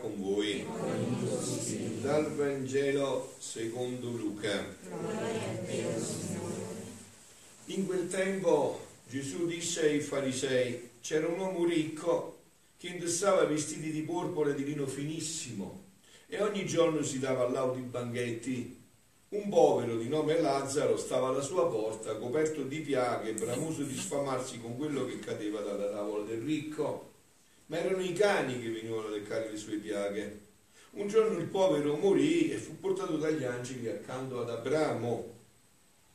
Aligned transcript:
con 0.00 0.14
voi. 0.16 0.66
Dal 2.00 2.34
Vangelo 2.34 3.34
secondo 3.38 4.10
Luca. 4.10 4.76
In 7.66 7.86
quel 7.86 8.08
tempo 8.08 8.86
Gesù 9.08 9.46
disse 9.46 9.82
ai 9.82 10.00
farisei, 10.00 10.90
c'era 11.00 11.26
un 11.26 11.38
uomo 11.38 11.64
ricco 11.64 12.36
che 12.76 12.88
indossava 12.88 13.44
vestiti 13.44 13.90
di 13.90 14.02
porpora 14.02 14.50
e 14.50 14.54
di 14.54 14.64
lino 14.64 14.86
finissimo 14.86 15.86
e 16.26 16.40
ogni 16.42 16.66
giorno 16.66 17.02
si 17.02 17.18
dava 17.18 17.48
laudi 17.48 17.80
banchetti. 17.80 18.77
Un 19.30 19.50
povero 19.50 19.96
di 19.96 20.08
nome 20.08 20.40
Lazzaro 20.40 20.96
stava 20.96 21.28
alla 21.28 21.42
sua 21.42 21.68
porta, 21.68 22.16
coperto 22.16 22.62
di 22.62 22.80
piaghe, 22.80 23.34
bramoso 23.34 23.82
di 23.82 23.94
sfamarsi 23.94 24.58
con 24.58 24.78
quello 24.78 25.04
che 25.04 25.18
cadeva 25.18 25.60
dalla 25.60 25.90
tavola 25.90 26.24
del 26.24 26.40
ricco. 26.40 27.10
Ma 27.66 27.78
erano 27.78 28.02
i 28.02 28.14
cani 28.14 28.58
che 28.58 28.70
venivano 28.70 29.08
a 29.08 29.10
leccare 29.10 29.50
le 29.50 29.58
sue 29.58 29.76
piaghe. 29.76 30.40
Un 30.92 31.08
giorno 31.08 31.38
il 31.38 31.44
povero 31.44 31.96
morì 31.96 32.50
e 32.50 32.56
fu 32.56 32.80
portato 32.80 33.18
dagli 33.18 33.44
angeli 33.44 33.90
accanto 33.90 34.40
ad 34.40 34.48
Abramo. 34.48 35.34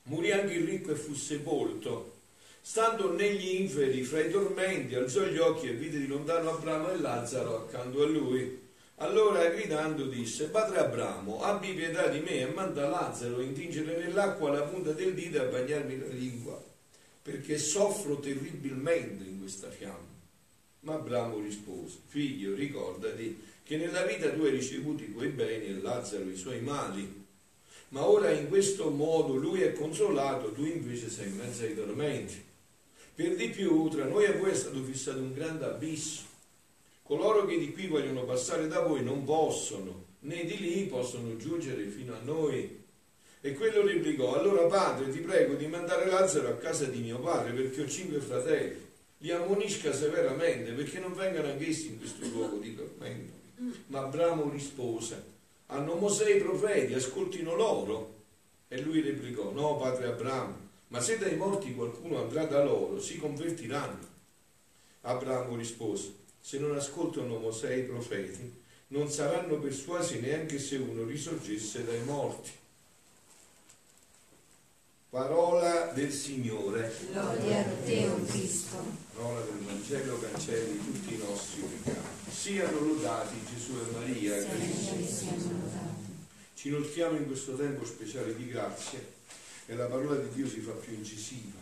Morì 0.06 0.32
anche 0.32 0.54
il 0.54 0.66
ricco 0.66 0.90
e 0.90 0.96
fu 0.96 1.14
sepolto. 1.14 2.14
Stando 2.62 3.14
negli 3.14 3.62
inferi, 3.62 4.02
fra 4.02 4.22
i 4.22 4.32
tormenti, 4.32 4.96
alzò 4.96 5.22
gli 5.26 5.38
occhi 5.38 5.68
e 5.68 5.74
vide 5.74 6.00
di 6.00 6.08
lontano 6.08 6.50
Abramo 6.50 6.90
e 6.90 6.98
Lazzaro 6.98 7.58
accanto 7.58 8.02
a 8.02 8.08
lui. 8.08 8.60
Allora 8.98 9.50
gridando 9.50 10.06
disse, 10.06 10.50
Padre 10.50 10.78
Abramo, 10.78 11.42
abbi 11.42 11.74
pietà 11.74 12.08
di 12.08 12.20
me 12.20 12.42
e 12.42 12.46
manda 12.46 12.88
Lazzaro 12.88 13.38
a 13.38 13.42
intingere 13.42 13.98
nell'acqua 13.98 14.52
la 14.52 14.62
punta 14.62 14.92
del 14.92 15.14
dito 15.16 15.38
e 15.38 15.40
a 15.40 15.50
bagnarmi 15.50 15.98
la 15.98 16.08
lingua, 16.08 16.64
perché 17.22 17.58
soffro 17.58 18.20
terribilmente 18.20 19.24
in 19.24 19.40
questa 19.40 19.70
fiamma. 19.70 20.12
Ma 20.82 20.94
Abramo 20.94 21.40
rispose, 21.40 21.98
figlio, 22.06 22.54
ricordati 22.54 23.42
che 23.64 23.78
nella 23.78 24.04
vita 24.04 24.30
tu 24.32 24.44
hai 24.44 24.52
ricevuto 24.52 25.04
i 25.04 25.12
tuoi 25.12 25.30
beni 25.30 25.66
e 25.66 25.82
Lazzaro 25.82 26.30
i 26.30 26.36
suoi 26.36 26.62
mali. 26.62 27.22
Ma 27.90 28.06
ora 28.06 28.30
in 28.32 28.48
questo 28.48 28.90
modo 28.90 29.36
lui 29.36 29.62
è 29.62 29.74
consolato, 29.74 30.52
tu 30.52 30.66
invece 30.66 31.10
sei 31.10 31.30
in 31.30 31.38
mezzo 31.38 31.64
ai 31.64 31.76
tormenti. 31.76 32.44
Per 33.16 33.36
di 33.36 33.50
più, 33.50 33.88
tra 33.90 34.06
noi 34.06 34.26
e 34.26 34.34
voi 34.34 34.52
è 34.52 34.56
stato 34.56 34.82
fissato 34.84 35.20
un 35.20 35.34
grande 35.34 35.66
abisso. 35.66 36.33
Coloro 37.04 37.46
che 37.46 37.58
di 37.58 37.74
qui 37.74 37.88
vogliono 37.88 38.24
passare 38.24 38.68
da 38.68 38.80
voi 38.80 39.04
non 39.04 39.26
possono, 39.26 40.06
né 40.20 40.46
di 40.46 40.58
lì 40.58 40.86
possono 40.86 41.36
giungere 41.36 41.84
fino 41.88 42.16
a 42.16 42.20
noi. 42.24 42.82
E 43.42 43.54
quello 43.56 43.86
replicò, 43.86 44.36
allora 44.36 44.68
padre 44.68 45.12
ti 45.12 45.20
prego 45.20 45.56
di 45.56 45.68
mandare 45.68 46.06
Lazzaro 46.06 46.48
a 46.48 46.56
casa 46.56 46.86
di 46.86 47.02
mio 47.02 47.20
padre 47.20 47.52
perché 47.52 47.82
ho 47.82 47.88
cinque 47.90 48.20
fratelli. 48.20 48.92
Li 49.18 49.32
ammonisca 49.32 49.92
severamente 49.92 50.72
perché 50.72 51.00
non 51.00 51.14
vengano 51.14 51.50
anch'essi 51.50 51.88
in 51.88 51.98
questo 52.00 52.26
luogo 52.28 52.58
di 52.58 52.74
tormento. 52.74 53.34
Ma 53.88 54.04
Abramo 54.04 54.50
rispose, 54.50 55.22
hanno 55.68 55.96
Mosè 55.96 56.34
i 56.34 56.40
profeti, 56.42 56.94
ascoltino 56.94 57.54
loro. 57.54 58.22
E 58.70 58.80
lui 58.80 59.02
replicò, 59.02 59.52
no 59.52 59.76
padre 59.76 60.08
Abramo, 60.08 60.58
ma 60.88 61.02
se 61.02 61.18
dai 61.18 61.36
morti 61.36 61.76
qualcuno 61.76 62.22
andrà 62.22 62.46
da 62.46 62.64
loro, 62.64 63.02
si 63.02 63.18
convertiranno. 63.18 64.08
Abramo 65.02 65.58
rispose, 65.58 66.14
se 66.44 66.60
non 66.60 66.76
ascoltano 66.76 67.40
Mosè 67.40 67.70
e 67.70 67.78
i 67.78 67.84
profeti, 67.84 68.54
non 68.88 69.10
saranno 69.10 69.60
persuasi 69.60 70.20
neanche 70.20 70.60
se 70.60 70.76
uno 70.76 71.06
risorgesse 71.06 71.86
dai 71.86 72.04
morti. 72.04 72.52
Parola 75.10 75.92
del 75.94 76.12
Signore. 76.12 76.94
Gloria 77.10 77.60
a 77.60 77.70
te, 77.86 78.08
o 78.08 78.26
Cristo. 78.26 78.76
Parola 79.14 79.40
del 79.40 79.60
Vangelo 79.60 80.20
cancelli 80.20 80.78
tutti 80.80 81.14
i 81.14 81.18
nostri 81.18 81.62
peccati. 81.62 82.32
Siano 82.32 82.80
lodati 82.80 83.36
Gesù 83.50 83.78
e 83.78 83.92
Maria. 83.94 84.42
Signore 84.42 85.08
siano 85.08 85.60
lodati. 85.62 86.12
Ci 86.56 86.68
inoltriamo 86.68 87.18
in 87.18 87.26
questo 87.26 87.56
tempo 87.56 87.86
speciale 87.86 88.36
di 88.36 88.48
grazia 88.48 89.00
e 89.68 89.76
la 89.76 89.86
parola 89.86 90.16
di 90.16 90.28
Dio 90.34 90.48
si 90.48 90.60
fa 90.60 90.74
più 90.74 90.94
incisiva. 90.94 91.60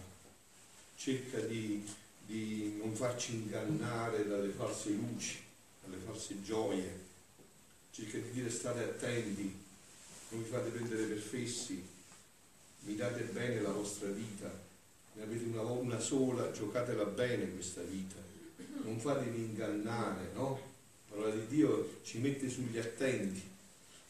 Cerca 0.96 1.40
di, 1.40 1.86
di 2.26 2.78
non 2.78 2.96
farci 2.96 3.34
ingannare 3.34 4.28
dalle 4.28 4.52
false 4.52 4.90
luci, 4.90 5.40
dalle 5.84 6.02
false 6.06 6.42
gioie. 6.42 7.10
Cerca 7.92 8.18
di 8.18 8.32
dire 8.32 8.50
state 8.50 8.84
attenti, 8.84 9.54
non 10.30 10.44
vi 10.44 10.50
fate 10.50 10.70
prendere 10.70 11.04
per 11.04 11.20
fessi, 11.20 11.84
mirate 12.82 13.24
bene 13.24 13.62
la 13.62 13.72
vostra 13.72 14.10
vita, 14.10 14.50
ne 15.14 15.24
avete 15.24 15.44
una, 15.46 15.62
una 15.62 16.00
sola, 16.00 16.52
giocatela 16.52 17.04
bene 17.04 17.52
questa 17.52 17.82
vita, 17.82 18.16
non 18.84 19.00
fatevi 19.00 19.38
ingannare, 19.38 20.30
no? 20.34 20.70
La 21.10 21.16
parola 21.16 21.36
di 21.36 21.48
Dio 21.48 22.00
ci 22.04 22.20
mette 22.20 22.50
sugli 22.50 22.78
attenti. 22.78 23.50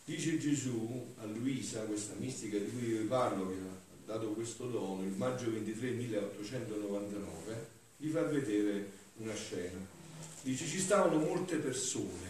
Dice 0.05 0.37
Gesù 0.37 1.13
a 1.19 1.25
Luisa, 1.25 1.81
questa 1.81 2.13
mistica 2.17 2.57
di 2.57 2.69
cui 2.69 2.97
vi 2.97 3.05
parlo, 3.05 3.47
che 3.47 3.55
ha 3.55 4.13
dato 4.13 4.31
questo 4.31 4.67
dono, 4.67 5.01
il 5.03 5.13
maggio 5.13 5.51
23 5.51 5.89
1899, 5.91 7.70
gli 8.01 8.09
fa 8.09 8.23
vedere 8.23 8.89
una 9.17 9.35
scena. 9.35 9.77
Dice 10.41 10.65
ci 10.65 10.79
stavano 10.79 11.19
molte 11.19 11.57
persone, 11.57 12.29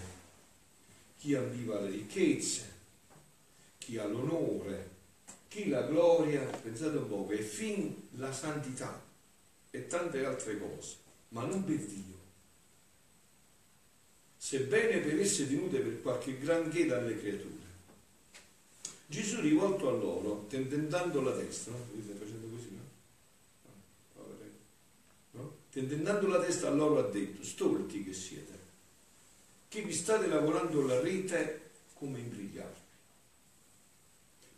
chi 1.18 1.34
ambiva 1.34 1.80
le 1.80 1.92
ricchezze, 1.92 2.70
chi 3.78 3.98
ha 3.98 4.06
l'onore, 4.06 4.90
chi 5.48 5.70
la 5.70 5.84
gloria, 5.84 6.42
pensate 6.42 6.98
un 6.98 7.08
po', 7.08 7.30
e 7.30 7.38
fin 7.38 8.10
la 8.16 8.34
santità 8.34 9.02
e 9.70 9.88
tante 9.88 10.26
altre 10.26 10.60
cose, 10.60 10.96
ma 11.30 11.46
non 11.46 11.64
per 11.64 11.78
Dio. 11.78 12.20
Sebbene 14.36 15.00
per 15.00 15.22
esse 15.22 15.48
tenute 15.48 15.80
per 15.80 16.02
qualche 16.02 16.38
granché 16.38 16.86
dalle 16.86 17.18
creature. 17.18 17.70
Gesù 19.06 19.40
rivolto 19.40 19.88
a 19.88 19.92
loro, 19.94 20.46
tentennando 20.50 21.22
la 21.22 21.34
così, 22.50 22.70
no? 22.72 22.84
no? 25.32 25.61
Tentennando 25.72 26.28
la 26.28 26.42
testa 26.44 26.68
a 26.68 26.72
loro 26.72 27.00
ha 27.00 27.10
detto, 27.10 27.44
stolti 27.44 28.04
che 28.04 28.14
siete, 28.14 28.60
che 29.70 29.82
vi 29.82 29.94
state 29.94 30.28
lavorando 30.28 30.86
la 30.86 31.00
rete 31.00 31.70
come 31.94 32.20
imbrigliarvi. 32.20 32.80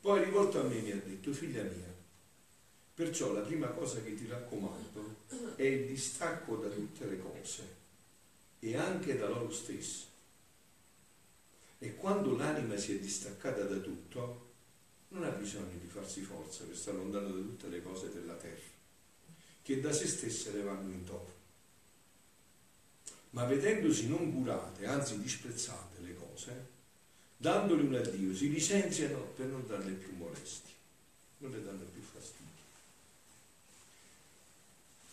Poi 0.02 0.23
rivolto 0.23 0.59
a 0.59 0.63
me 0.63 0.81
mi 0.81 0.91
ha 0.91 0.96
detto, 0.96 1.31
figlia 1.31 1.62
mia, 1.62 1.94
perciò 2.96 3.31
la 3.31 3.41
prima 3.41 3.68
cosa 3.68 4.02
che 4.02 4.16
ti 4.16 4.25
raccomando 4.28 5.18
è 5.56 5.63
il 5.63 5.85
distacco 5.85 6.56
da 6.56 6.69
tutte 6.69 7.06
le 7.06 7.19
cose 7.19 7.75
e 8.59 8.75
anche 8.75 9.16
da 9.16 9.29
loro 9.29 9.52
stesse. 9.52 10.06
E 11.78 11.96
quando 11.96 12.35
l'anima 12.35 12.75
si 12.75 12.96
è 12.96 13.00
distaccata 13.00 13.63
da 13.66 13.78
tutto, 13.78 14.52
non 15.09 15.25
ha 15.25 15.29
bisogno 15.29 15.78
di 15.79 15.88
farsi 15.88 16.22
forza 16.22 16.63
per 16.63 16.75
stare 16.75 16.97
lontano 16.97 17.28
da 17.28 17.40
tutte 17.40 17.68
le 17.68 17.84
cose 17.84 18.12
della 18.12 18.34
terra, 18.34 18.72
che 19.63 19.79
da 19.79 19.91
se 19.91 20.07
stesse 20.07 20.51
le 20.51 20.62
vanno 20.62 20.91
in 20.91 21.03
topo. 21.03 21.31
Ma 23.31 23.46
vedendosi 23.46 24.07
non 24.07 24.31
curate, 24.31 24.85
anzi 24.85 25.19
disprezzate 25.19 26.01
le 26.01 26.16
cose, 26.16 26.68
dandole 27.38 27.81
un 27.81 27.96
addio, 27.96 28.35
si 28.35 28.52
licenziano 28.52 29.19
per 29.35 29.47
non 29.47 29.66
darle 29.66 29.94
più 29.94 30.16
molestie, 30.16 30.73
non 31.40 31.52
le 31.52 31.63
danno 31.63 31.84
più 31.91 32.02
fastidio. 32.02 32.52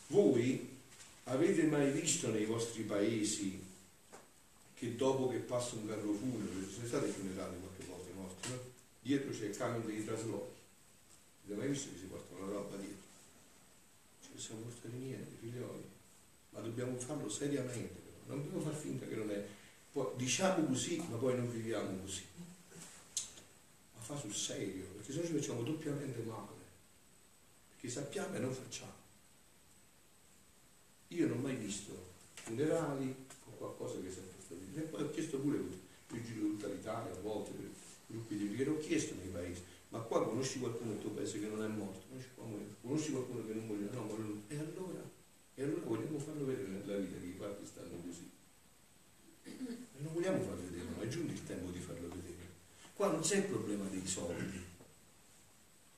Voi 0.08 0.78
avete 1.24 1.62
mai 1.62 1.90
visto 1.92 2.28
nei 2.30 2.44
vostri 2.44 2.82
paesi 2.82 3.68
che 4.74 4.96
dopo 4.96 5.28
che 5.28 5.36
passa 5.36 5.76
un 5.76 5.86
carro 5.86 6.12
funebre, 6.12 6.68
sono 6.70 6.86
stati 6.86 7.10
funerali 7.10 7.56
qualche 7.58 7.84
volta 7.84 8.10
morti, 8.14 8.48
no? 8.48 8.58
Dietro 9.00 9.30
c'è 9.30 9.46
il 9.46 9.56
camion 9.56 9.86
dei 9.86 10.04
traslochi. 10.04 10.58
Avete 11.44 11.60
mai 11.60 11.68
visto 11.68 11.90
che 11.92 11.98
si 11.98 12.04
portano 12.04 12.46
la 12.46 12.52
roba 12.52 12.76
dietro? 12.76 12.99
Portare 14.48 14.94
niente, 14.94 15.36
figlioli. 15.40 15.84
Ma 16.50 16.60
dobbiamo 16.60 16.98
farlo 16.98 17.28
seriamente, 17.28 18.00
non 18.26 18.42
dobbiamo 18.42 18.60
far 18.60 18.74
finta 18.74 19.06
che 19.06 19.14
non 19.14 19.30
è. 19.30 19.46
Poi, 19.92 20.06
diciamo 20.16 20.66
così, 20.66 20.96
ma 21.08 21.16
poi 21.16 21.36
non 21.36 21.50
viviamo 21.50 22.00
così. 22.00 22.24
Ma 23.94 24.00
fa 24.00 24.16
sul 24.16 24.34
serio, 24.34 24.86
perché 24.96 25.12
se 25.12 25.20
no 25.20 25.26
ci 25.26 25.32
facciamo 25.34 25.62
doppiamente 25.62 26.20
male. 26.22 26.58
Perché 27.70 27.88
sappiamo 27.88 28.34
e 28.34 28.38
non 28.38 28.52
facciamo. 28.52 28.98
Io 31.08 31.26
non 31.26 31.38
ho 31.38 31.40
mai 31.40 31.56
visto 31.56 31.92
funerali 32.34 33.14
o 33.46 33.50
qualcosa 33.58 34.00
che 34.00 34.10
sia 34.10 34.22
stato. 34.22 34.60
E 34.74 34.80
poi 34.80 35.02
ho 35.02 35.10
chiesto 35.10 35.38
pure 35.38 35.58
il 35.58 36.24
giro 36.24 36.46
tutta 36.46 36.68
l'Italia, 36.68 37.12
a 37.12 37.20
volte 37.20 37.50
per 37.50 37.68
gruppi 38.06 38.36
di 38.36 38.56
che 38.56 38.64
l'ho 38.64 38.78
chiesto 38.78 39.14
nei 39.14 39.28
paesi. 39.28 39.62
Ma 39.90 39.98
qua 39.98 40.24
conosci 40.24 40.60
qualcuno 40.60 40.92
nel 40.92 41.00
tuo 41.00 41.10
paese 41.10 41.40
che 41.40 41.46
non 41.46 41.62
è 41.62 41.66
morto? 41.66 42.06
Conosci 42.80 43.10
qualcuno 43.10 43.44
che 43.44 43.52
non 43.52 43.66
morirà? 43.66 43.92
No, 43.92 44.02
morirà. 44.04 44.28
E 44.48 44.56
allora? 44.58 45.10
E 45.54 45.62
allora 45.62 45.80
vogliamo 45.84 46.18
farlo 46.18 46.44
vedere 46.44 46.68
nella 46.68 46.96
vita 46.96 47.18
che 47.18 47.26
i 47.26 47.34
fatti 47.36 47.66
stanno 47.66 48.00
così. 48.04 48.30
E 49.42 49.50
non 49.98 50.12
vogliamo 50.12 50.40
farlo 50.42 50.62
vedere, 50.62 50.84
ma 50.96 51.02
è 51.02 51.08
giunto 51.08 51.32
il 51.32 51.44
tempo 51.44 51.70
di 51.70 51.80
farlo 51.80 52.08
vedere. 52.08 52.48
Qua 52.94 53.10
non 53.10 53.20
c'è 53.20 53.36
il 53.38 53.44
problema 53.44 53.84
dei 53.88 54.06
soldi. 54.06 54.68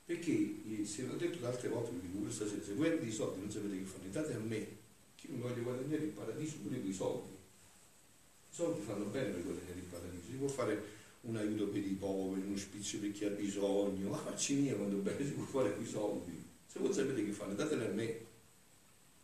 Perché, 0.05 0.31
eh, 0.31 0.85
se 0.85 1.05
l'ho 1.05 1.15
detto 1.15 1.45
altre 1.45 1.69
volte, 1.69 1.91
vi 1.91 2.01
dico 2.01 2.17
pure 2.17 2.31
stasera, 2.31 2.63
se 2.63 2.73
voi 2.73 2.87
avete 2.87 3.05
i 3.05 3.11
soldi 3.11 3.39
non 3.39 3.51
sapete 3.51 3.77
che 3.77 3.85
fare, 3.85 4.09
date 4.09 4.33
a 4.33 4.39
me, 4.39 4.67
che 5.15 5.27
io 5.27 5.33
mi 5.33 5.41
voglio 5.41 5.61
guadagnare 5.61 6.03
il 6.03 6.09
paradiso 6.09 6.57
pure 6.57 6.79
con 6.79 6.89
i 6.89 6.93
soldi. 6.93 7.29
I 7.29 8.55
soldi 8.55 8.81
fanno 8.81 9.05
bene 9.05 9.29
per 9.29 9.43
guadagnare 9.43 9.77
il 9.77 9.85
paradiso, 9.85 10.25
si 10.25 10.35
può 10.35 10.47
fare 10.47 10.83
un 11.23 11.37
aiuto 11.37 11.67
per 11.67 11.85
i 11.85 11.95
poveri, 11.97 12.45
un 12.45 12.53
ospizio 12.53 12.99
per 12.99 13.11
chi 13.11 13.25
ha 13.25 13.29
bisogno, 13.29 14.09
ma 14.09 14.17
facci 14.17 14.55
mia 14.55 14.75
quando 14.75 14.97
bene 14.97 15.25
si 15.25 15.31
può 15.31 15.43
fare 15.43 15.73
con 15.73 15.83
i 15.83 15.87
soldi. 15.87 16.43
Se 16.67 16.79
voi 16.79 16.93
sapete 16.93 17.23
che 17.23 17.31
fare, 17.31 17.55
datele 17.55 17.85
a 17.85 17.91
me. 17.91 18.31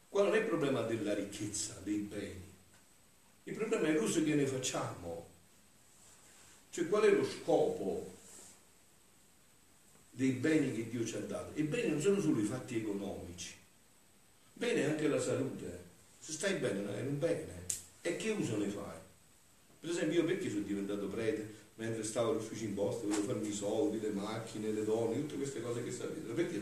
Qua 0.08 0.24
non 0.24 0.34
è 0.34 0.40
il 0.40 0.46
problema 0.46 0.82
della 0.84 1.14
ricchezza, 1.14 1.80
dei 1.84 1.98
beni, 1.98 2.48
il 3.44 3.54
problema 3.54 3.88
è 3.88 3.94
l'uso 3.94 4.24
che 4.24 4.36
ne 4.36 4.46
facciamo. 4.46 5.28
Cioè 6.72 6.88
qual 6.88 7.04
è 7.04 7.12
lo 7.12 7.26
scopo 7.26 8.16
dei 10.12 10.32
beni 10.32 10.74
che 10.74 10.90
Dio 10.90 11.06
ci 11.06 11.16
ha 11.16 11.20
dato? 11.20 11.60
I 11.60 11.64
beni 11.64 11.90
non 11.90 12.02
sono 12.02 12.22
solo 12.22 12.40
i 12.40 12.46
fatti 12.46 12.78
economici, 12.78 13.54
bene 14.54 14.82
è 14.82 14.90
anche 14.90 15.08
la 15.08 15.20
salute. 15.20 15.88
Se 16.20 16.32
stai 16.32 16.56
bene 16.56 16.98
è 16.98 17.02
un 17.02 17.20
bene. 17.20 17.66
E 18.02 18.16
che 18.16 18.30
uso 18.32 18.58
ne 18.58 18.70
fai? 18.70 18.98
Per 19.80 19.90
esempio 19.90 20.22
io 20.22 20.26
perché 20.26 20.50
sono 20.50 20.62
diventato 20.62 21.08
prete? 21.08 21.59
Mentre 21.80 22.04
stavo 22.04 22.32
all'ufficio 22.32 22.66
imposta, 22.66 23.08
volevo 23.08 23.24
farmi 23.24 23.48
i 23.48 23.54
soldi, 23.54 24.02
le 24.02 24.10
macchine, 24.10 24.70
le 24.72 24.84
donne, 24.84 25.16
tutte 25.22 25.38
queste 25.38 25.62
cose 25.62 25.82
che 25.82 25.92
sapete. 25.92 26.34
Perché? 26.34 26.62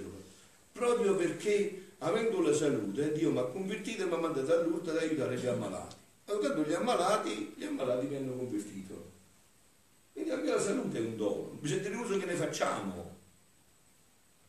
Proprio 0.72 1.16
perché 1.16 1.86
avendo 1.98 2.40
la 2.40 2.54
salute 2.54 3.14
Dio 3.14 3.32
mi 3.32 3.40
ha 3.40 3.46
convertito 3.46 4.04
e 4.04 4.06
mi 4.06 4.14
ha 4.14 4.18
mandato 4.18 4.54
a 4.54 4.62
Lourdes 4.62 4.94
ad 4.94 5.02
aiutare 5.02 5.36
gli 5.36 5.48
ammalati. 5.48 5.96
Aiutando 6.26 6.62
gli 6.62 6.74
ammalati, 6.74 7.54
gli 7.56 7.64
ammalati 7.64 8.06
mi 8.06 8.16
hanno 8.16 8.36
convertito. 8.36 9.12
Quindi 10.14 10.30
anche 10.30 10.52
la 10.52 10.62
salute 10.62 10.98
è 11.00 11.02
un 11.02 11.18
dono, 11.18 11.58
bisogna 11.62 11.82
dire 11.82 11.96
uso 11.96 12.20
che 12.20 12.26
ne 12.26 12.36
facciamo. 12.36 13.16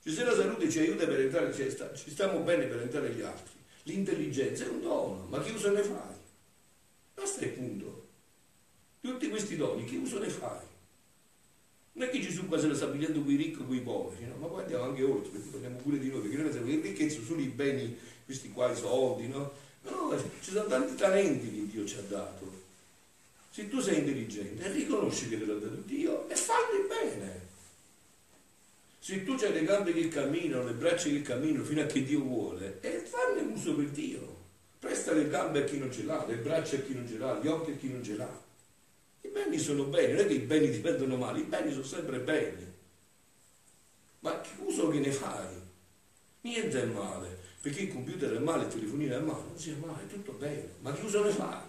Cioè, 0.03 0.13
se 0.13 0.25
la 0.25 0.35
salute 0.35 0.69
ci 0.69 0.81
aiuta 0.81 1.07
per 1.07 1.21
entrare, 1.21 1.55
cioè, 1.55 1.71
sta, 1.71 1.95
ci 1.95 2.11
stiamo 2.11 2.41
bene 2.41 2.67
per 2.67 2.83
entrare 2.83 3.11
gli 3.11 3.23
altri, 3.23 3.55
l'intelligenza 3.85 4.67
è 4.67 4.69
un 4.69 4.83
dono, 4.83 5.25
ma 5.31 5.41
che 5.41 5.51
uso 5.51 5.71
ne 5.71 5.83
fai? 5.83 6.15
Basta 7.15 7.45
il 7.47 7.53
punto. 7.53 7.98
Tutti 9.01 9.29
questi 9.29 9.57
doni, 9.57 9.85
che 9.85 9.97
uso 9.97 10.19
ne 10.19 10.29
fai? 10.29 10.67
Non 11.93 12.07
è 12.07 12.11
che 12.11 12.21
Gesù 12.21 12.47
qua 12.47 12.59
se 12.59 12.69
la 12.69 12.75
sta 12.75 12.87
pigliando 12.87 13.21
con 13.23 13.33
i 13.33 13.37
ricchi 13.37 13.61
e 13.61 13.67
con 13.67 13.75
i 13.75 13.81
poveri, 13.81 14.27
no? 14.27 14.37
ma 14.37 14.47
poi 14.47 14.63
andiamo 14.63 14.85
anche 14.85 15.03
oltre, 15.03 15.31
perché 15.31 15.49
parliamo 15.49 15.79
pure 15.79 15.99
di 15.99 16.09
noi, 16.09 16.21
perché 16.21 16.37
noi 16.37 16.45
pensiamo 16.45 16.67
che 16.69 16.81
ricchezza 16.81 17.21
sono 17.23 17.41
i 17.41 17.47
beni, 17.47 17.99
questi 18.25 18.51
qua, 18.51 18.71
i 18.71 18.77
soldi, 18.77 19.27
no? 19.27 19.53
No, 19.83 20.15
ci 20.41 20.51
sono 20.51 20.67
tanti 20.67 20.95
talenti 20.95 21.51
che 21.51 21.67
Dio 21.67 21.87
ci 21.87 21.97
ha 21.97 22.03
dato. 22.03 22.67
Se 23.51 23.69
tu 23.69 23.81
sei 23.81 23.99
intelligente, 23.99 24.71
riconosci 24.71 25.29
che 25.29 25.39
te 25.39 25.47
l'ha 25.47 25.55
dato 25.55 25.83
Dio 25.87 26.29
e 26.29 26.37
falli 26.37 26.87
bene. 26.87 27.47
Se 29.01 29.25
tu 29.25 29.33
hai 29.33 29.53
le 29.53 29.65
gambe 29.65 29.93
che 29.93 30.09
camminano, 30.09 30.67
le 30.67 30.75
braccia 30.75 31.09
che 31.09 31.23
camminano 31.23 31.65
fino 31.65 31.81
a 31.81 31.87
che 31.87 32.05
Dio 32.05 32.21
vuole, 32.21 32.79
e 32.81 32.99
fanne 32.99 33.41
uso 33.41 33.75
per 33.75 33.87
Dio. 33.87 34.37
Presta 34.79 35.13
le 35.13 35.29
gambe 35.29 35.63
a 35.63 35.65
chi 35.65 35.79
non 35.79 35.91
ce 35.91 36.05
l'ha, 36.05 36.25
le 36.27 36.37
braccia 36.37 36.77
a 36.77 36.81
chi 36.81 36.95
non 36.95 37.09
ce 37.09 37.19
l'ha, 37.19 37.41
gli 37.43 37.49
occhi 37.49 37.71
a 37.73 37.75
chi 37.75 37.91
non 37.91 38.05
ce 38.05 38.15
l'ha. 38.15 38.47
Beni 39.49 39.61
sono 39.63 39.85
beni, 39.85 40.13
non 40.13 40.21
è 40.21 40.27
che 40.27 40.35
i 40.35 40.41
beni 40.41 40.69
dipendono 40.69 41.17
male, 41.17 41.39
i 41.39 41.45
beni 41.45 41.73
sono 41.73 41.83
sempre 41.83 42.19
beni. 42.19 42.67
Ma 44.19 44.39
che 44.43 44.51
uso 44.59 44.89
che 44.89 44.99
ne 44.99 45.11
fai? 45.11 45.47
Niente 46.43 46.83
è 46.83 46.85
male, 46.85 47.35
perché 47.63 47.85
il 47.85 47.89
computer 47.89 48.31
è 48.37 48.39
male, 48.41 48.65
il 48.65 48.69
telefonino 48.69 49.17
è 49.17 49.21
male, 49.21 49.45
non 49.49 49.59
sia 49.59 49.75
male, 49.81 50.03
è 50.03 50.07
tutto 50.07 50.33
bene. 50.33 50.75
Ma 50.81 50.93
che 50.93 51.03
uso 51.03 51.25
ne 51.25 51.31
fai? 51.31 51.63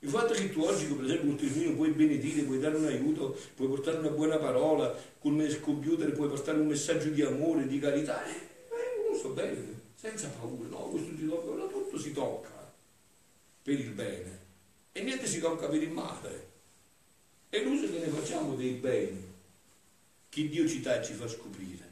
Il 0.00 0.10
fatto 0.10 0.34
che 0.34 0.50
tu 0.50 0.60
oggi, 0.60 0.84
per 0.84 1.02
esempio, 1.06 1.28
col 1.28 1.38
telefonino 1.38 1.76
puoi 1.76 1.90
benedire, 1.92 2.42
puoi 2.42 2.58
dare 2.58 2.76
un 2.76 2.84
aiuto, 2.84 3.38
puoi 3.54 3.68
portare 3.68 3.96
una 3.96 4.10
buona 4.10 4.36
parola, 4.36 4.94
con 5.18 5.40
il 5.40 5.60
computer 5.60 6.12
puoi 6.12 6.28
portare 6.28 6.58
un 6.58 6.66
messaggio 6.66 7.08
di 7.08 7.22
amore, 7.22 7.66
di 7.66 7.78
carità, 7.78 8.22
eh, 8.26 8.32
eh, 8.32 9.10
uso 9.10 9.30
bene, 9.30 9.80
senza 9.94 10.28
paura, 10.28 10.68
no, 10.68 10.90
questo 10.90 11.16
si 11.16 11.26
tocca, 11.26 11.66
tutto 11.68 11.98
si 11.98 12.12
tocca 12.12 12.70
per 13.62 13.80
il 13.80 13.90
bene 13.92 14.40
e 14.92 15.02
niente 15.02 15.26
si 15.26 15.40
tocca 15.40 15.68
per 15.68 15.82
il 15.82 15.90
male. 15.90 16.49
È 17.50 17.60
l'uso 17.64 17.90
che 17.90 17.98
ne 17.98 18.06
facciamo 18.06 18.54
dei 18.54 18.74
beni 18.74 19.24
che 20.28 20.48
Dio 20.48 20.68
ci 20.68 20.80
dà 20.80 21.00
e 21.00 21.04
ci 21.04 21.14
fa 21.14 21.26
scoprire. 21.26 21.88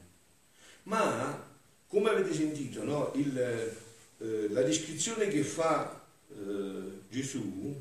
Ma, 0.85 1.45
come 1.89 2.11
avete 2.11 2.33
sentito, 2.33 2.85
no, 2.85 3.11
il, 3.17 3.37
eh, 3.37 4.49
la 4.51 4.63
descrizione 4.63 5.27
che 5.27 5.43
fa 5.43 6.01
eh, 6.31 7.01
Gesù 7.11 7.75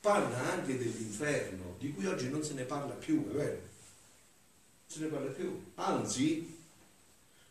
parla 0.00 0.52
anche 0.52 0.76
dell'inferno, 0.76 1.76
di 1.78 1.92
cui 1.92 2.06
oggi 2.06 2.28
non 2.28 2.42
se 2.42 2.54
ne 2.54 2.64
parla 2.64 2.94
più, 2.94 3.30
è 3.30 3.32
vero? 3.34 3.50
Non 3.52 4.88
se 4.88 4.98
ne 4.98 5.06
parla 5.06 5.30
più. 5.30 5.62
Anzi, 5.76 6.58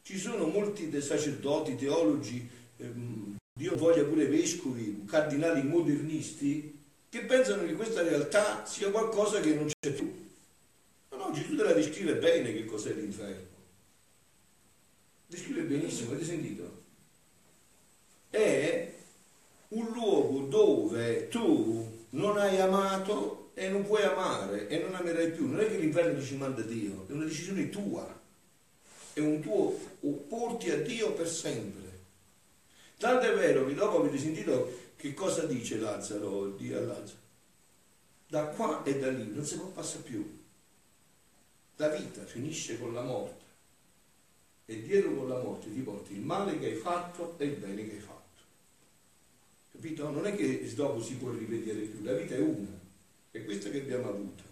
ci 0.02 0.20
sono 0.20 0.48
molti 0.48 1.02
sacerdoti, 1.02 1.78
teologi, 1.78 2.48
ehm, 2.76 3.38
Dio 3.58 3.78
voglia 3.78 4.04
pure 4.04 4.28
vescovi, 4.28 5.06
cardinali 5.08 5.64
modernisti, 5.64 6.75
che 7.16 7.22
pensano 7.22 7.66
che 7.66 7.76
questa 7.76 8.02
realtà 8.02 8.66
sia 8.66 8.92
qualcosa 8.92 9.40
che 9.40 9.54
non 9.54 9.70
c'è 9.70 9.90
più. 9.90 10.28
No, 11.12 11.18
no, 11.18 11.32
Gesù 11.32 11.56
te 11.56 11.64
la 11.64 11.72
descrive 11.72 12.16
bene 12.16 12.52
che 12.52 12.66
cos'è 12.66 12.92
l'inferno. 12.92 13.54
Descrive 15.26 15.62
benissimo, 15.62 16.12
avete 16.12 16.26
sentito? 16.26 16.84
È 18.30 18.94
un 19.70 19.92
luogo 19.94 20.42
dove 20.48 21.30
tu 21.30 22.08
non 22.10 22.38
hai 22.38 22.60
amato 22.60 23.52
e 23.54 23.70
non 23.70 23.86
puoi 23.86 24.04
amare 24.04 24.68
e 24.68 24.80
non 24.80 24.94
amerai 24.94 25.32
più. 25.32 25.48
Non 25.48 25.62
è 25.62 25.70
che 25.70 25.78
l'inferno 25.78 26.22
ci 26.22 26.36
manda 26.36 26.64
Dio, 26.64 27.06
è 27.08 27.14
una 27.14 27.24
decisione 27.24 27.70
tua. 27.70 28.14
È 29.14 29.22
un 29.22 29.40
tuo 29.40 29.80
opporti 30.02 30.70
a 30.70 30.82
Dio 30.82 31.14
per 31.14 31.30
sempre. 31.30 31.95
Tanto 32.98 33.26
è 33.26 33.36
vero 33.36 33.66
che 33.66 33.74
dopo 33.74 34.00
avete 34.00 34.18
sentito 34.18 34.84
che 34.96 35.14
cosa 35.14 35.46
dice 35.46 35.78
Lazzaro, 35.78 36.52
Dio 36.52 36.78
a 36.78 36.82
Lazzaro? 36.82 37.24
Da 38.28 38.46
qua 38.48 38.84
e 38.84 38.98
da 39.00 39.10
lì 39.10 39.32
non 39.34 39.46
si 39.46 39.58
può 39.58 39.68
passare 39.68 40.04
più. 40.04 40.44
La 41.76 41.90
vita 41.90 42.24
finisce 42.24 42.80
con 42.80 42.94
la 42.94 43.04
morte 43.04 43.44
e 44.66 44.82
dietro 44.82 45.14
con 45.14 45.28
la 45.28 45.40
morte 45.40 45.72
ti 45.72 45.82
porti 45.82 46.14
il 46.14 46.22
male 46.22 46.58
che 46.58 46.68
hai 46.68 46.76
fatto 46.76 47.36
e 47.38 47.46
il 47.46 47.58
bene 47.58 47.88
che 47.88 47.96
hai 47.96 48.00
fatto. 48.00 48.42
Capito? 49.72 50.10
Non 50.10 50.26
è 50.26 50.36
che 50.36 50.74
dopo 50.74 51.02
si 51.02 51.16
può 51.16 51.30
rivedere 51.32 51.82
più, 51.82 52.04
la 52.04 52.14
vita 52.14 52.36
è 52.36 52.40
una, 52.40 52.80
è 53.30 53.44
questa 53.44 53.70
che 53.70 53.82
abbiamo 53.82 54.10
avuto. 54.10 54.44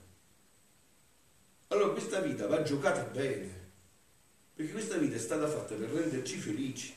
Allora 1.68 1.94
questa 1.94 2.19
vita 2.19 2.45
va 2.45 2.62
giocata 2.62 3.04
bene, 3.04 3.50
perché 4.54 4.72
questa 4.74 4.98
vita 4.98 5.16
è 5.16 5.19
stata 5.19 5.48
fatta 5.48 5.74
per 5.75 5.90
renderci 5.90 6.38
felici. 6.38 6.94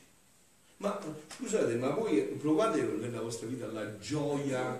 Ma 0.78 1.00
scusate, 1.28 1.76
ma 1.76 1.90
voi 1.90 2.20
provate 2.38 2.82
nella 2.82 3.22
vostra 3.22 3.46
vita 3.46 3.66
la 3.66 3.98
gioia 3.98 4.78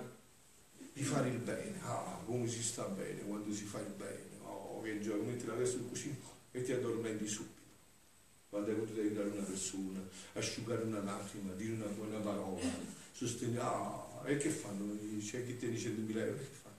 di 0.93 1.03
fare 1.03 1.29
il 1.29 1.37
bene. 1.37 1.79
Ah, 1.83 2.19
come 2.25 2.47
si 2.47 2.61
sta 2.61 2.83
bene 2.85 3.21
quando 3.21 3.51
si 3.53 3.63
fa 3.63 3.79
il 3.79 3.93
bene. 3.97 4.25
Oh, 4.43 4.81
che 4.81 4.99
gioia, 5.01 5.23
metti 5.23 5.45
la 5.47 5.55
testa 5.55 5.77
sul 5.77 5.89
cuscino 5.89 6.15
e 6.51 6.61
ti 6.61 6.71
addormenti 6.71 7.27
subito. 7.27 7.55
Quando 8.49 8.69
hai 8.69 8.77
potuto 8.77 8.99
aiutare 8.99 9.29
una 9.29 9.41
persona, 9.41 9.99
asciugare 10.33 10.83
una 10.83 11.01
lacrima, 11.01 11.53
dire 11.53 11.73
una 11.73 11.87
buona 11.87 12.19
parola, 12.19 12.61
sostenere, 13.11 13.61
ah, 13.61 14.21
e 14.25 14.37
che 14.37 14.49
fanno? 14.49 14.95
C'è 15.19 15.45
chi 15.45 15.57
tiene 15.57 15.75
100.000 15.75 16.17
euro, 16.17 16.37
che 16.37 16.43
fa? 16.43 16.69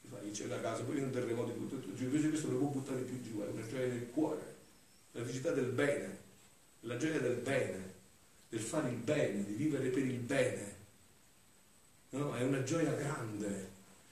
Che 0.00 0.08
fai? 0.08 0.30
C'è 0.30 0.46
la 0.46 0.60
casa, 0.60 0.84
poi 0.84 1.00
un 1.00 1.10
terremoto 1.10 1.52
tutto, 1.52 1.78
tutto 1.78 1.94
giù, 1.94 2.04
invece 2.04 2.28
questo 2.28 2.50
lo 2.50 2.58
può 2.58 2.68
buttare 2.68 3.02
più 3.02 3.20
giù, 3.20 3.42
è 3.42 3.46
una 3.48 3.66
gioia 3.66 3.88
del 3.88 4.08
cuore, 4.10 4.54
la 5.12 5.20
felicità 5.22 5.50
del 5.50 5.66
bene 5.66 6.21
la 6.82 6.96
gioia 6.96 7.18
del 7.18 7.36
bene, 7.36 7.94
del 8.48 8.60
fare 8.60 8.90
il 8.90 8.96
bene, 8.96 9.44
di 9.44 9.54
vivere 9.54 9.88
per 9.88 10.04
il 10.04 10.18
bene. 10.18 10.74
No? 12.10 12.34
È 12.34 12.42
una 12.42 12.62
gioia 12.62 12.92
grande. 12.92 13.70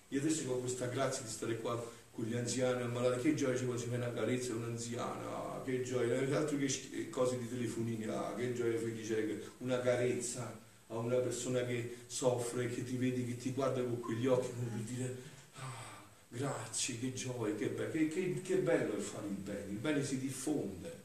Io 0.08 0.20
adesso 0.20 0.50
ho 0.50 0.58
questa 0.58 0.86
grazia 0.86 1.22
di 1.22 1.30
stare 1.30 1.56
qua 1.58 1.98
con 2.12 2.24
gli 2.24 2.34
anziani 2.34 2.82
ammalati, 2.82 3.20
che 3.22 3.34
gioia 3.34 3.56
ci 3.56 3.64
vuole, 3.64 3.82
una 3.84 4.12
carezza 4.12 4.52
a 4.52 4.56
un 4.56 4.64
anziano, 4.64 5.54
ah, 5.54 5.62
che 5.64 5.82
gioia, 5.82 6.18
altro 6.36 6.56
che 6.56 7.08
cose 7.10 7.38
di 7.38 7.48
telefonini, 7.48 8.04
ah, 8.06 8.34
che 8.36 8.52
gioia 8.54 8.78
felice, 8.78 9.52
una 9.58 9.80
carezza 9.80 10.58
a 10.88 10.96
una 10.96 11.16
persona 11.16 11.64
che 11.64 11.98
soffre, 12.06 12.68
che 12.68 12.84
ti 12.84 12.96
vedi, 12.96 13.24
che 13.26 13.36
ti 13.36 13.52
guarda 13.52 13.80
con 13.80 14.00
quegli 14.00 14.26
occhi, 14.26 14.48
per 14.48 14.82
dire, 14.82 15.16
ah, 15.54 16.02
grazie, 16.28 16.98
che 16.98 17.12
gioia, 17.12 17.54
che, 17.54 17.68
be- 17.68 17.90
che, 17.90 18.08
che, 18.08 18.40
che 18.42 18.56
bello 18.56 18.96
è 18.96 19.00
fare 19.00 19.26
il 19.26 19.34
bene, 19.34 19.70
il 19.70 19.78
bene 19.78 20.04
si 20.04 20.18
diffonde. 20.18 20.99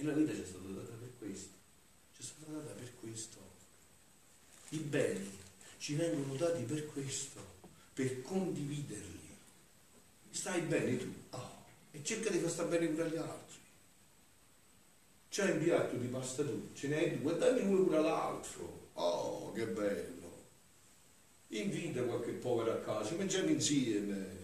E 0.00 0.04
la 0.04 0.12
vita 0.12 0.32
ci 0.32 0.42
è 0.42 0.44
stata 0.44 0.68
data 0.68 0.92
per 0.92 1.10
questo. 1.18 1.56
Ci 2.14 2.22
è 2.22 2.24
stata 2.24 2.52
data 2.52 2.72
per 2.72 2.94
questo. 3.00 3.36
I 4.68 4.78
beni 4.78 5.36
ci 5.78 5.94
vengono 5.96 6.34
dati 6.34 6.62
per 6.62 6.86
questo, 6.86 7.40
per 7.94 8.22
condividerli. 8.22 9.36
Stai 10.30 10.60
bene 10.60 10.98
tu? 10.98 11.12
Oh, 11.30 11.64
e 11.90 12.04
cerca 12.04 12.30
di 12.30 12.38
far 12.38 12.50
stare 12.50 12.68
bene 12.68 12.86
pure 12.86 13.06
agli 13.06 13.16
altri. 13.16 13.56
C'è 15.30 15.50
un 15.50 15.62
piatto 15.64 15.96
di 15.96 16.06
pasta 16.06 16.44
tu, 16.44 16.70
ce 16.74 16.86
ne 16.86 16.96
hai 16.96 17.20
due, 17.20 17.36
dammi 17.36 17.62
uno 17.62 17.82
pure 17.82 17.96
all'altro. 17.96 18.90
Oh, 18.92 19.50
che 19.50 19.66
bello. 19.66 20.46
Invita 21.48 22.02
qualche 22.04 22.32
povero 22.32 22.72
a 22.72 22.76
casa, 22.76 23.16
mangiamo 23.16 23.48
insieme. 23.48 24.37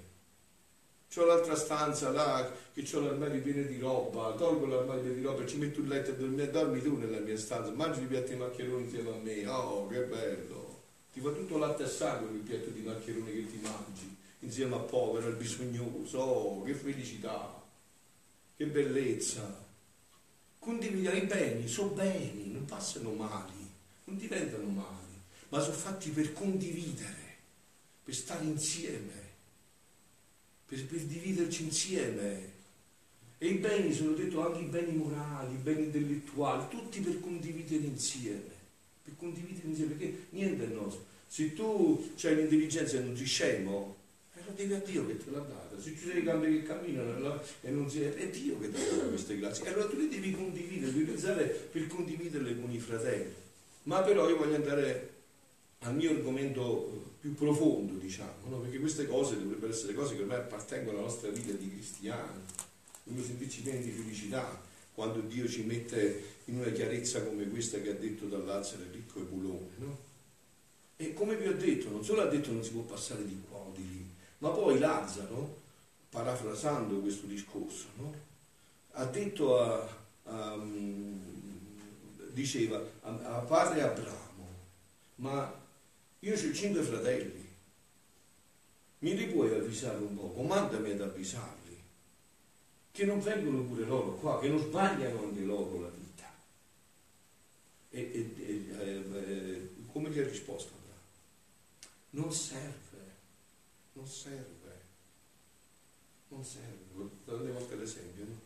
C'ho 1.14 1.26
l'altra 1.26 1.54
stanza 1.54 2.11
là 2.11 2.52
che 2.73 2.85
ho 2.92 2.99
l'armadio 2.99 3.40
pieno 3.40 3.62
di 3.68 3.78
roba, 3.78 4.33
tolgo 4.33 4.66
l'armadio 4.66 5.14
di 5.14 5.23
roba 5.23 5.44
e 5.44 5.47
ci 5.47 5.59
metto 5.59 5.78
il 5.78 5.87
letto 5.87 6.11
e 6.11 6.16
dormi, 6.16 6.50
dormi 6.50 6.83
tu 6.83 6.97
nella 6.97 7.21
mia 7.21 7.38
stanza, 7.38 7.71
mangi 7.71 8.02
i 8.02 8.06
piatti 8.06 8.33
di 8.33 8.38
maccheroni 8.38 8.83
insieme 8.83 9.11
a 9.11 9.16
me, 9.23 9.47
oh 9.47 9.87
che 9.87 10.00
bello! 10.00 10.83
Ti 11.12 11.21
fa 11.21 11.30
tutto 11.30 11.56
latte 11.56 11.85
a 11.85 11.88
sangue 11.88 12.35
il 12.37 12.42
piatto 12.42 12.71
di 12.71 12.80
maccheroni 12.80 13.30
che 13.33 13.47
ti 13.47 13.61
mangi, 13.62 14.16
insieme 14.40 14.75
a 14.75 14.80
povero, 14.80 15.28
al 15.28 15.37
bisognoso, 15.37 16.18
oh 16.18 16.62
che 16.64 16.75
felicità, 16.75 17.62
che 18.56 18.66
bellezza! 18.66 19.64
Condividere 20.59 21.18
i 21.18 21.26
beni, 21.26 21.68
sono 21.68 21.90
beni, 21.90 22.50
non 22.50 22.64
passano 22.64 23.12
mali, 23.12 23.71
non 24.06 24.16
diventano 24.16 24.66
mali, 24.66 25.23
ma 25.50 25.61
sono 25.61 25.76
fatti 25.76 26.11
per 26.11 26.33
condividere, 26.33 27.37
per 28.02 28.14
stare 28.16 28.42
insieme 28.42 29.23
per, 30.66 30.87
per 30.87 31.00
dividerci 31.00 31.64
insieme. 31.64 32.52
E 33.38 33.47
i 33.49 33.54
beni, 33.54 33.92
sono 33.92 34.12
detto 34.12 34.44
anche 34.47 34.61
i 34.61 34.68
beni 34.68 34.97
morali, 34.97 35.54
i 35.54 35.59
beni 35.59 35.85
intellettuali, 35.85 36.66
tutti 36.68 37.00
per 37.00 37.21
condividere 37.21 37.85
insieme. 37.85 38.52
Per 39.02 39.14
condividere 39.16 39.66
insieme, 39.66 39.94
perché 39.94 40.26
niente 40.30 40.64
è 40.64 40.68
nostro. 40.68 41.04
Se 41.26 41.52
tu 41.52 42.11
hai 42.23 42.37
l'intelligenza 42.37 42.97
e 42.97 43.00
non 43.00 43.16
sei 43.16 43.26
scemo, 43.26 43.97
eh, 44.35 44.40
lo 44.47 44.52
devi 44.54 44.73
a 44.73 44.78
Dio 44.78 45.06
che 45.06 45.18
te 45.18 45.30
l'ha 45.30 45.40
data. 45.40 45.80
Se 45.80 45.90
ci 45.90 46.06
sei 46.06 46.21
i 46.21 46.25
campi 46.25 46.47
che 46.47 46.62
camminano 46.62 47.40
e 47.61 47.71
non 47.71 47.90
si 47.90 48.02
è, 48.02 48.14
è 48.14 48.28
Dio 48.30 48.59
che 48.59 48.71
ti 48.71 48.80
ha 48.80 48.97
dato 48.97 49.09
queste 49.09 49.38
grazie. 49.38 49.68
Allora 49.68 49.88
tu 49.88 49.97
le 49.97 50.09
devi 50.09 50.30
condividere, 50.30 50.92
devi 50.92 51.04
pensare 51.04 51.44
per 51.44 51.87
condividerle 51.87 52.61
con 52.61 52.73
i 52.73 52.78
fratelli. 52.78 53.35
Ma 53.85 54.00
però 54.00 54.28
io 54.28 54.37
voglio 54.37 54.54
andare 54.54 55.13
al 55.84 55.94
mio 55.94 56.10
argomento 56.10 57.12
più 57.20 57.34
profondo, 57.34 57.94
diciamo, 57.94 58.48
no? 58.48 58.58
perché 58.58 58.78
queste 58.78 59.06
cose 59.06 59.38
dovrebbero 59.38 59.72
essere 59.72 59.94
cose 59.94 60.14
che 60.14 60.22
ormai 60.22 60.38
appartengono 60.38 60.98
alla 60.98 61.06
nostra 61.06 61.30
vita 61.30 61.52
di 61.52 61.70
cristiani. 61.70 62.40
Dobbiamo 63.02 63.26
sentirci 63.26 63.62
pieni 63.62 63.82
di 63.82 63.90
felicità 63.90 64.60
quando 64.94 65.20
Dio 65.20 65.48
ci 65.48 65.62
mette 65.62 66.22
in 66.46 66.58
una 66.58 66.70
chiarezza 66.70 67.22
come 67.22 67.48
questa 67.48 67.80
che 67.80 67.90
ha 67.90 67.94
detto 67.94 68.26
dall'Alzare 68.26 68.88
ricco 68.92 69.20
e 69.20 69.22
bulone. 69.22 69.70
No? 69.76 69.98
E 70.96 71.12
come 71.12 71.36
vi 71.36 71.48
ho 71.48 71.56
detto, 71.56 71.90
non 71.90 72.04
solo 72.04 72.22
ha 72.22 72.26
detto 72.26 72.52
non 72.52 72.62
si 72.62 72.70
può 72.70 72.82
passare 72.82 73.26
di 73.26 73.42
qua 73.48 73.58
o 73.58 73.72
di 73.74 73.88
lì, 73.88 74.06
ma 74.38 74.50
poi 74.50 74.78
Lazzaro, 74.78 75.62
parafrasando 76.08 77.00
questo 77.00 77.26
discorso, 77.26 77.86
no? 77.96 78.14
ha 78.92 79.04
detto 79.06 79.58
a, 79.58 79.88
a, 80.24 80.62
diceva 82.30 82.82
a, 83.02 83.08
a 83.08 83.38
padre 83.40 83.82
Abramo, 83.82 84.48
ma 85.16 85.62
io 86.24 86.32
ho 86.32 86.52
cinque 86.54 86.82
fratelli. 86.82 87.44
Mi 89.00 89.14
li 89.14 89.26
puoi 89.26 89.54
avvisare 89.54 89.98
un 89.98 90.16
po'? 90.16 90.30
Comandami 90.30 90.92
ad 90.92 91.02
avvisarli. 91.02 91.82
Che 92.90 93.04
non 93.04 93.20
vengono 93.20 93.62
pure 93.64 93.84
loro 93.84 94.14
qua, 94.14 94.40
che 94.40 94.48
non 94.48 94.58
sbagliano 94.58 95.24
anche 95.24 95.40
loro 95.40 95.82
la 95.82 95.88
vita. 95.88 96.32
E, 97.90 98.00
e, 98.00 98.34
e 98.38 98.70
eh, 98.80 99.68
come 99.92 100.10
gli 100.10 100.18
ha 100.18 100.26
risposto 100.26 100.72
Non 102.10 102.32
serve, 102.32 102.98
non 103.92 104.06
serve, 104.06 104.80
non 106.28 106.42
serve. 106.42 107.08
Tante 107.26 107.50
volte 107.50 107.76
l'esempio, 107.76 108.24
no? 108.24 108.40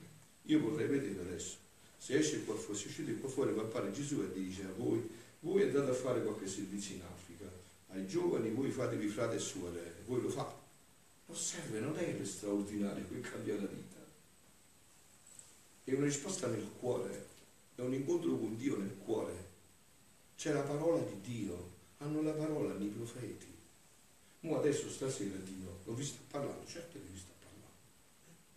Io 0.44 0.61
vorrei 0.61 0.88
vedere 0.88 1.20
adesso, 1.20 1.56
se 1.99 2.18
esce 2.18 2.44
qua 2.44 2.56
fuori, 2.56 2.80
se 2.80 2.88
uscite 2.88 3.14
qua 3.18 3.28
fuori, 3.28 3.52
va 3.52 3.62
a 3.62 3.68
fare 3.68 3.92
Gesù 3.92 4.23
e 4.23 4.32
dice 4.32 4.62
a 4.62 4.73
voi, 4.76 5.06
voi 5.40 5.62
andate 5.62 5.90
a 5.90 5.94
fare 5.94 6.23
qualche 6.23 6.49
servizio 6.49 6.94
in 6.94 7.02
Africa 7.02 7.27
ai 7.99 8.07
giovani 8.07 8.50
voi 8.50 8.71
fatevi 8.71 9.09
frate 9.09 9.37
e 9.37 9.40
suore, 9.40 9.97
voi 10.07 10.23
lo 10.23 10.28
fate. 10.28 10.55
Non 11.26 11.37
serve, 11.37 11.81
non 11.81 11.99
è 11.99 12.25
straordinario 12.25 13.05
che 13.11 13.21
cambia 13.21 13.55
la 13.57 13.67
vita. 13.67 13.97
È 15.85 15.93
una 15.93 16.05
risposta 16.05 16.47
nel 16.47 16.67
cuore, 16.78 17.26
è 17.75 17.81
un 17.81 17.93
incontro 17.93 18.37
con 18.37 18.57
Dio 18.57 18.78
nel 18.78 18.97
cuore. 19.05 19.47
C'è 20.37 20.52
la 20.52 20.62
parola 20.62 21.02
di 21.02 21.21
Dio, 21.21 21.71
hanno 21.99 22.23
la 22.23 22.33
parola 22.33 22.73
nei 22.75 22.88
profeti. 22.88 23.47
Mo 24.40 24.59
adesso 24.59 24.88
stasera 24.88 25.37
Dio, 25.37 25.78
l'ho 25.85 25.95
visto 25.95 26.21
parlando, 26.31 26.64
certo 26.67 26.93
che 26.93 27.05
vi 27.11 27.19
sta 27.19 27.33
parlando. 27.40 27.75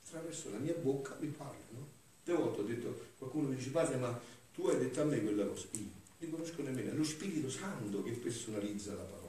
Attraverso 0.06 0.52
la 0.52 0.58
mia 0.60 0.76
bocca 0.76 1.18
mi 1.20 1.28
parla, 1.28 1.66
no? 1.72 1.88
Due 2.24 2.36
volte 2.36 2.62
ho 2.62 2.64
detto, 2.64 3.06
qualcuno 3.18 3.50
mi 3.50 3.56
dice, 3.56 3.72
padre, 3.72 3.98
ma 3.98 4.18
tu 4.54 4.68
hai 4.68 4.78
detto 4.78 5.02
a 5.02 5.06
me 5.06 5.22
quella 5.22 5.46
cosa. 5.46 5.68
Io 5.72 5.88
non 6.20 6.32
conosco 6.32 6.62
nemmeno, 6.62 6.92
è 6.92 6.94
lo 6.94 7.04
Spirito 7.04 7.50
Santo 7.50 8.04
che 8.04 8.12
personalizza 8.12 8.94
la 8.94 9.02
parola. 9.02 9.21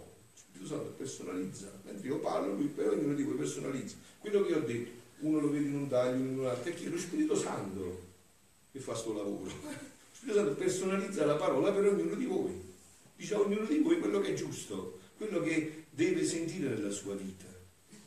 Spirito 0.63 0.69
Santo 0.69 0.91
personalizza, 0.97 1.81
mentre 1.85 2.09
io 2.09 2.19
parlo, 2.19 2.55
lui 2.55 2.67
per 2.67 2.91
ognuno 2.91 3.15
di 3.15 3.23
voi 3.25 3.35
personalizza. 3.35 3.97
Quello 4.19 4.45
che 4.45 4.51
io 4.51 4.59
ho 4.59 4.61
detto, 4.61 4.91
uno 5.21 5.41
lo 5.41 5.51
vede 5.51 5.67
in 5.67 5.75
un 5.75 5.89
taglio, 5.89 6.17
in 6.17 6.39
un 6.39 6.47
altro, 6.47 6.71
è 6.71 6.75
chi? 6.75 6.89
Lo 6.89 6.99
Spirito 6.99 7.37
Santo 7.37 8.11
che 8.71 8.79
fa 8.79 8.93
questo 8.93 9.13
lavoro. 9.13 9.45
Lo 9.45 9.71
Spirito 10.13 10.39
Santo 10.39 10.55
personalizza 10.55 11.25
la 11.25 11.35
parola 11.35 11.73
per 11.73 11.87
ognuno 11.87 12.15
di 12.15 12.27
voi. 12.27 12.71
Dice 13.17 13.35
a 13.35 13.41
ognuno 13.41 13.65
di 13.65 13.79
voi 13.79 13.99
quello 13.99 14.21
che 14.21 14.31
è 14.31 14.35
giusto, 14.35 15.01
quello 15.17 15.41
che 15.41 15.85
deve 15.91 16.25
sentire 16.25 16.69
nella 16.69 16.91
sua 16.91 17.15
vita. 17.15 17.47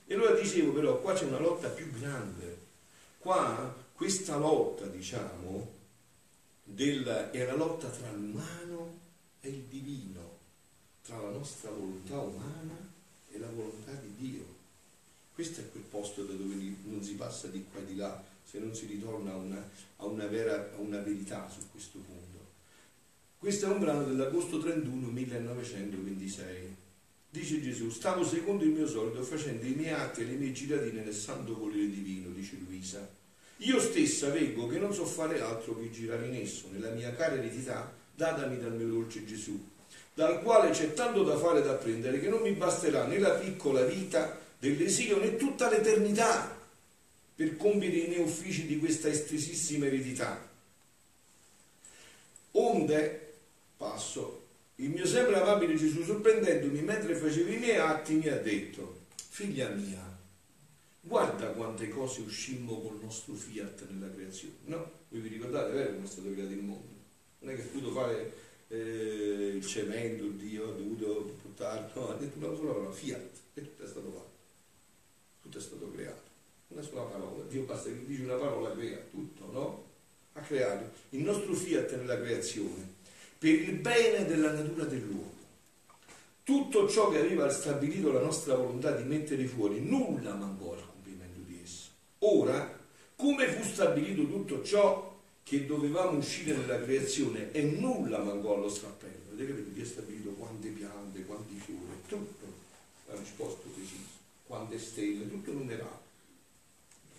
E 0.08 0.14
allora 0.14 0.40
dicevo 0.40 0.72
però, 0.72 1.00
qua 1.02 1.14
c'è 1.14 1.26
una 1.26 1.40
lotta 1.40 1.68
più 1.70 1.90
grande. 1.92 2.64
Qua 3.18 3.76
questa 3.94 4.38
lotta, 4.38 4.86
diciamo, 4.86 5.74
del, 6.64 7.04
è 7.32 7.46
la 7.46 7.56
lotta 7.56 7.88
tra 7.90 8.12
l'umano 8.12 9.00
e 9.42 9.50
il 9.50 9.64
divino 9.64 10.35
tra 11.06 11.22
la 11.22 11.30
nostra 11.30 11.70
volontà 11.70 12.18
umana 12.18 12.76
e 13.30 13.38
la 13.38 13.50
volontà 13.50 13.92
di 13.94 14.16
Dio. 14.18 14.44
Questo 15.34 15.62
è 15.62 15.70
quel 15.70 15.84
posto 15.84 16.24
da 16.24 16.34
dove 16.34 16.56
non 16.86 17.04
si 17.04 17.14
passa 17.14 17.48
di 17.48 17.64
qua 17.70 17.80
e 17.80 17.86
di 17.86 17.96
là 17.96 18.24
se 18.44 18.58
non 18.58 18.74
si 18.74 18.88
ritorna 18.88 19.34
a 19.34 19.36
una, 19.36 19.70
a 19.98 20.06
una, 20.06 20.26
vera, 20.26 20.72
a 20.74 20.80
una 20.80 21.00
verità 21.00 21.48
su 21.48 21.60
questo 21.70 22.00
punto. 22.00 22.24
Questo 23.38 23.68
è 23.68 23.70
un 23.70 23.80
brano 23.80 24.06
dell'agosto 24.06 24.60
31 24.60 25.08
1926. 25.08 26.76
Dice 27.30 27.62
Gesù, 27.62 27.90
stavo 27.90 28.26
secondo 28.26 28.64
il 28.64 28.72
mio 28.72 28.88
solito 28.88 29.22
facendo 29.22 29.66
i 29.66 29.74
miei 29.74 29.94
atti 29.94 30.22
e 30.22 30.26
le 30.26 30.36
mie 30.36 30.54
giratine 30.54 31.04
nel 31.04 31.14
santo 31.14 31.56
volere 31.56 31.90
divino, 31.90 32.30
dice 32.30 32.58
Luisa. 32.66 33.08
Io 33.58 33.80
stessa 33.80 34.30
vengo 34.30 34.68
che 34.68 34.80
non 34.80 34.94
so 34.94 35.06
fare 35.06 35.42
altro 35.42 35.78
che 35.80 35.92
girare 35.92 36.28
in 36.28 36.36
esso, 36.36 36.68
nella 36.72 36.92
mia 36.92 37.14
cara 37.14 37.36
eredità, 37.36 37.94
datami 38.16 38.58
dal 38.58 38.76
mio 38.76 38.88
dolce 38.88 39.26
Gesù, 39.26 39.74
dal 40.16 40.42
quale 40.42 40.72
c'è 40.72 40.94
tanto 40.94 41.24
da 41.24 41.38
fare 41.38 41.60
e 41.60 41.64
da 41.64 41.72
apprendere 41.72 42.22
che 42.22 42.30
non 42.30 42.42
mi 42.42 42.52
basterà 42.52 43.06
né 43.06 43.20
la 43.20 43.32
piccola 43.32 43.84
vita 43.84 44.40
dell'esilio 44.58 45.20
né 45.20 45.36
tutta 45.36 45.70
l'eternità 45.70 46.58
per 47.36 47.58
compiere 47.58 47.98
i 47.98 48.08
miei 48.08 48.22
uffici 48.22 48.66
di 48.66 48.80
questa 48.80 49.10
estesissima 49.10 49.88
eredità. 49.88 50.50
Onde, 52.52 53.34
passo, 53.76 54.44
il 54.76 54.90
mio 54.90 55.06
sempre 55.06 55.36
amabile 55.36 55.76
Gesù, 55.76 56.02
sorprendendomi 56.02 56.82
mentre 56.82 57.16
facevo 57.16 57.52
i 57.52 57.58
miei 57.58 57.76
atti, 57.76 58.14
mi 58.14 58.30
ha 58.30 58.38
detto, 58.38 59.02
figlia 59.16 59.68
mia, 59.68 60.02
guarda 61.02 61.48
quante 61.48 61.90
cose 61.90 62.22
uscimmo 62.22 62.80
col 62.80 63.00
nostro 63.02 63.34
fiat 63.34 63.86
nella 63.90 64.10
creazione. 64.14 64.56
No? 64.64 64.92
Voi 65.10 65.20
vi 65.20 65.28
ricordate, 65.28 65.74
vero, 65.74 65.94
come 65.94 66.06
è 66.06 66.10
stato 66.10 66.32
creato 66.32 66.54
il 66.54 66.64
mondo? 66.64 66.94
Non 67.40 67.52
è 67.52 67.56
che 67.56 67.64
ha 67.64 67.66
potuto 67.66 67.92
fare 67.92 68.34
eh, 68.68 69.54
il 69.56 69.66
cemento, 69.66 70.26
Dio 70.28 70.70
ha 70.70 70.74
dovuto 70.74 71.36
buttarlo, 71.42 72.12
ha 72.12 72.16
detto 72.16 72.38
una 72.38 72.56
sola 72.56 72.72
parola, 72.72 72.92
fiat, 72.92 73.30
e 73.54 73.62
tutto 73.62 73.84
è 73.84 73.88
stato 73.88 74.12
fatto, 74.12 74.30
tutto 75.42 75.58
è 75.58 75.62
stato 75.62 75.92
creato. 75.92 76.34
Una 76.68 76.82
sola 76.82 77.02
parola, 77.04 77.44
Dio 77.46 77.64
basta 77.64 77.90
che 77.90 78.06
dice 78.06 78.24
una 78.24 78.36
parola, 78.36 78.72
crea 78.74 79.00
tutto, 79.12 79.52
no? 79.52 79.84
Ha 80.34 80.42
creato 80.42 80.92
il 81.12 81.22
nostro 81.22 81.54
fiat 81.54 81.96
nella 81.96 82.20
creazione 82.20 82.94
per 83.38 83.54
il 83.54 83.76
bene 83.76 84.26
della 84.26 84.52
natura 84.52 84.86
dell'uomo. 84.86 85.34
Tutto 86.44 86.90
ciò 86.90 87.10
che 87.10 87.20
aveva 87.20 87.50
stabilito 87.50 88.12
la 88.12 88.22
nostra 88.22 88.56
volontà 88.56 88.92
di 88.92 89.04
mettere 89.04 89.46
fuori, 89.46 89.80
nulla 89.80 90.34
mancò 90.34 90.74
al 90.74 90.86
compimento 90.86 91.40
di 91.46 91.60
esso. 91.64 91.90
Ora, 92.20 92.78
come 93.16 93.48
fu 93.48 93.64
stabilito 93.64 94.28
tutto 94.28 94.64
ciò, 94.64 95.15
che 95.46 95.68
dovevamo 95.68 96.18
uscire 96.18 96.58
nella 96.58 96.82
creazione 96.82 97.52
e 97.52 97.62
nulla 97.62 98.18
mancò 98.18 98.56
allo 98.56 98.68
strappello. 98.68 99.36
Vedete 99.36 99.64
che 99.64 99.74
Dio 99.74 99.84
ha 99.84 99.86
stabilito 99.86 100.30
quante 100.32 100.70
piante, 100.70 101.24
quanti 101.24 101.54
fiori, 101.64 102.02
tutto, 102.08 102.46
la 103.06 103.16
risposta 103.16 103.68
precisa, 103.72 104.10
quante 104.48 104.80
stelle, 104.80 105.30
tutto 105.30 105.52
numerato, 105.52 106.02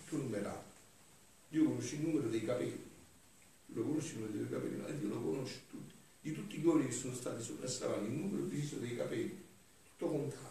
tutto 0.03 0.23
numerato. 0.23 0.75
Dio 1.47 1.63
conosce 1.67 1.95
il 1.95 2.01
numero 2.01 2.27
dei 2.27 2.43
capelli, 2.43 2.83
lo 3.67 3.83
conosce 3.83 4.15
il 4.15 4.19
numero 4.19 4.37
dei 4.39 4.49
capelli, 4.49 4.75
ma 4.75 4.89
Dio 4.89 5.07
lo 5.07 5.21
conosce 5.21 5.61
tutti, 5.69 5.93
di 6.19 6.33
tutti 6.33 6.57
gli 6.57 6.65
uomini 6.65 6.89
che 6.89 6.95
sono 6.95 7.15
stati 7.15 7.41
sopra 7.41 7.69
stavano, 7.69 8.07
il 8.07 8.11
numero 8.11 8.43
preciso 8.43 8.75
dei 8.75 8.97
capelli, 8.97 9.41
tutto 9.95 10.11
contato. 10.11 10.45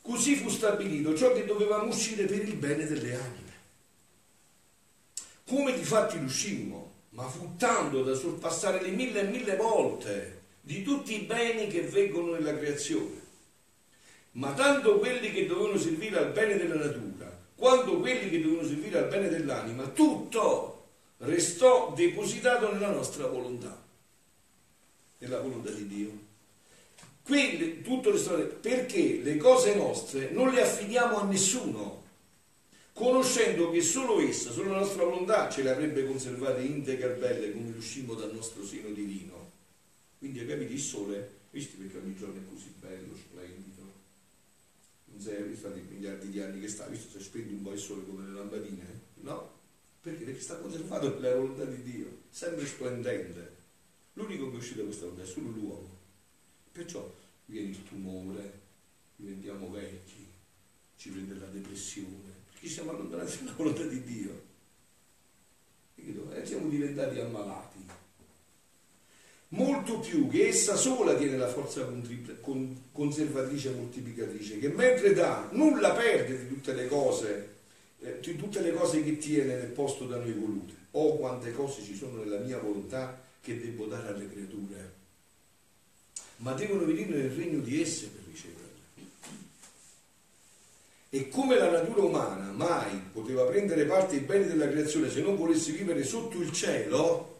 Così 0.00 0.34
fu 0.36 0.48
stabilito 0.48 1.14
ciò 1.14 1.34
che 1.34 1.44
dovevamo 1.44 1.88
uscire 1.88 2.24
per 2.24 2.48
il 2.48 2.54
bene 2.54 2.86
delle 2.86 3.14
anime 3.14 3.47
come 5.48 5.72
di 5.72 5.82
fatti 5.82 6.18
riuscimmo, 6.18 6.92
ma 7.10 7.26
fu 7.26 7.56
tanto 7.56 8.02
da 8.02 8.14
sorpassare 8.14 8.82
le 8.82 8.90
mille 8.90 9.20
e 9.20 9.24
mille 9.24 9.56
volte 9.56 10.42
di 10.60 10.82
tutti 10.82 11.14
i 11.14 11.24
beni 11.24 11.68
che 11.68 11.80
vengono 11.80 12.32
nella 12.32 12.56
creazione. 12.56 13.26
ma 14.32 14.52
tanto 14.52 14.98
quelli 14.98 15.32
che 15.32 15.46
dovevano 15.46 15.78
servire 15.78 16.18
al 16.18 16.32
bene 16.32 16.56
della 16.56 16.76
natura, 16.76 17.36
quanto 17.56 17.98
quelli 17.98 18.30
che 18.30 18.40
dovevano 18.40 18.68
servire 18.68 18.98
al 18.98 19.08
bene 19.08 19.28
dell'anima, 19.28 19.84
tutto 19.88 20.86
restò 21.18 21.92
depositato 21.94 22.72
nella 22.72 22.90
nostra 22.90 23.26
volontà, 23.26 23.76
nella 25.18 25.40
volontà 25.40 25.70
di 25.70 25.86
Dio. 25.88 26.26
Quindi 27.24 27.82
tutto 27.82 28.12
restò 28.12 28.36
perché 28.38 29.20
le 29.22 29.36
cose 29.36 29.74
nostre 29.74 30.30
non 30.30 30.50
le 30.50 30.62
affidiamo 30.62 31.18
a 31.18 31.24
nessuno, 31.24 32.04
conoscendo 32.98 33.70
che 33.70 33.80
solo 33.80 34.18
essa, 34.20 34.50
solo 34.50 34.72
la 34.72 34.80
nostra 34.80 35.04
volontà 35.04 35.48
ce 35.48 35.62
le 35.62 35.70
avrebbe 35.70 36.04
conservate 36.04 36.62
integre 36.62 37.14
e 37.14 37.18
belle 37.18 37.52
come 37.52 37.76
uscimmo 37.76 38.14
dal 38.14 38.34
nostro 38.34 38.64
seno 38.66 38.90
divino. 38.90 39.52
Quindi 40.18 40.44
capite 40.44 40.72
il 40.72 40.80
sole, 40.80 41.30
visti 41.52 41.76
perché 41.76 41.98
ogni 41.98 42.16
giorno 42.16 42.40
è 42.40 42.52
così 42.52 42.74
bello, 42.80 43.14
splendido, 43.16 43.82
non 45.04 45.20
sei 45.20 45.44
visto 45.44 45.68
i 45.68 45.80
miliardi 45.88 46.28
di 46.30 46.40
anni 46.40 46.60
che 46.60 46.68
sta, 46.68 46.86
visto 46.86 47.16
se 47.16 47.24
spendi 47.24 47.54
un 47.54 47.62
po' 47.62 47.72
il 47.72 47.78
sole 47.78 48.04
come 48.04 48.26
le 48.26 48.32
lampadine, 48.32 49.00
no? 49.20 49.52
Perché? 50.00 50.24
Perché 50.24 50.40
sta 50.40 50.56
conservato 50.56 51.14
nella 51.14 51.36
volontà 51.36 51.64
di 51.64 51.82
Dio, 51.82 52.22
sempre 52.30 52.66
splendente. 52.66 53.56
L'unico 54.14 54.50
che 54.50 54.58
è 54.58 54.74
da 54.74 54.82
questa 54.82 55.04
volontà 55.04 55.22
è 55.22 55.26
solo 55.26 55.50
l'uomo. 55.50 55.96
Perciò 56.72 57.14
viene 57.46 57.68
il 57.68 57.84
tumore, 57.84 58.60
diventiamo 59.14 59.70
vecchi, 59.70 60.26
ci 60.96 61.10
prende 61.10 61.34
la 61.34 61.46
depressione, 61.46 62.37
perché 62.58 62.68
siamo 62.68 62.90
allontanati 62.90 63.38
dalla 63.44 63.54
volontà 63.56 63.82
di 63.84 64.02
Dio. 64.02 64.46
E 65.94 66.46
siamo 66.46 66.68
diventati 66.68 67.18
ammalati. 67.18 67.76
Molto 69.50 70.00
più 70.00 70.28
che 70.28 70.48
essa 70.48 70.76
sola 70.76 71.14
tiene 71.14 71.36
la 71.36 71.48
forza 71.48 71.86
conservatrice 72.92 73.70
e 73.70 73.74
moltiplicatrice, 73.74 74.58
che 74.58 74.68
mentre 74.68 75.14
dà, 75.14 75.48
nulla 75.52 75.92
perde 75.92 76.38
di 76.38 76.48
tutte 76.48 76.74
le 76.74 76.86
cose, 76.86 77.54
eh, 78.00 78.18
di 78.20 78.36
tutte 78.36 78.60
le 78.60 78.72
cose 78.72 79.02
che 79.02 79.16
tiene 79.16 79.56
nel 79.56 79.70
posto 79.70 80.06
da 80.06 80.18
noi 80.18 80.32
volute. 80.32 80.74
Oh, 80.92 81.16
quante 81.16 81.52
cose 81.52 81.82
ci 81.82 81.94
sono 81.94 82.22
nella 82.22 82.38
mia 82.38 82.58
volontà 82.58 83.20
che 83.40 83.58
devo 83.58 83.86
dare 83.86 84.08
alle 84.08 84.30
creature 84.30 84.96
ma 86.38 86.52
devono 86.52 86.84
venire 86.84 87.16
nel 87.16 87.30
regno 87.30 87.60
di 87.60 87.80
esse 87.80 88.08
per 88.08 88.22
riceverle. 88.30 88.67
E 91.10 91.28
come 91.28 91.56
la 91.56 91.70
natura 91.70 92.02
umana 92.02 92.52
mai 92.52 93.00
poteva 93.12 93.44
prendere 93.44 93.84
parte 93.86 94.16
ai 94.16 94.20
beni 94.22 94.46
della 94.46 94.68
creazione 94.68 95.08
se 95.08 95.22
non 95.22 95.36
volesse 95.36 95.72
vivere 95.72 96.04
sotto 96.04 96.38
il 96.38 96.52
cielo, 96.52 97.36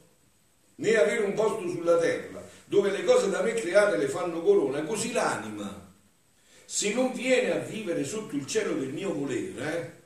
né 0.76 0.96
avere 0.96 1.25
un 1.25 1.34
posto 1.34 1.68
sulla 1.68 1.98
terra, 1.98 2.42
dove 2.64 2.90
le 2.90 3.04
cose 3.04 3.28
da 3.28 3.42
me 3.42 3.52
create 3.52 3.96
le 3.96 4.08
fanno 4.08 4.40
corona, 4.40 4.82
così 4.84 5.12
l'anima, 5.12 5.87
se 6.64 6.94
non 6.94 7.12
viene 7.12 7.52
a 7.52 7.58
vivere 7.58 8.04
sotto 8.04 8.37
il 8.37 8.46
cielo 8.46 8.75
del 8.75 8.92
mio 8.92 9.12
volere, 9.12 9.96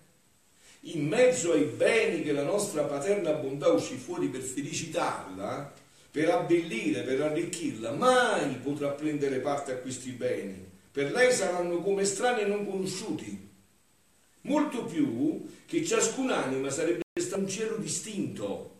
in 0.87 1.07
mezzo 1.07 1.52
ai 1.52 1.64
beni 1.64 2.23
che 2.23 2.33
la 2.33 2.42
nostra 2.42 2.83
paterna 2.83 3.33
bontà 3.33 3.69
uscì 3.69 3.97
fuori 3.97 4.28
per 4.28 4.40
felicitarla, 4.40 5.73
per 6.11 6.31
abbellire, 6.31 7.02
per 7.02 7.21
arricchirla, 7.21 7.92
mai 7.92 8.57
potrà 8.57 8.88
prendere 8.88 9.38
parte 9.38 9.73
a 9.73 9.76
questi 9.76 10.11
beni. 10.11 10.71
Per 10.90 11.11
lei 11.11 11.33
saranno 11.33 11.81
come 11.81 12.04
strani 12.04 12.42
e 12.42 12.47
non 12.47 12.66
conosciuti. 12.69 13.50
Molto 14.43 14.85
più 14.85 15.49
che 15.67 15.85
ciascun'anima 15.85 16.71
sarebbe 16.71 17.03
stato 17.21 17.43
un 17.43 17.49
cielo 17.49 17.77
distinto, 17.77 18.71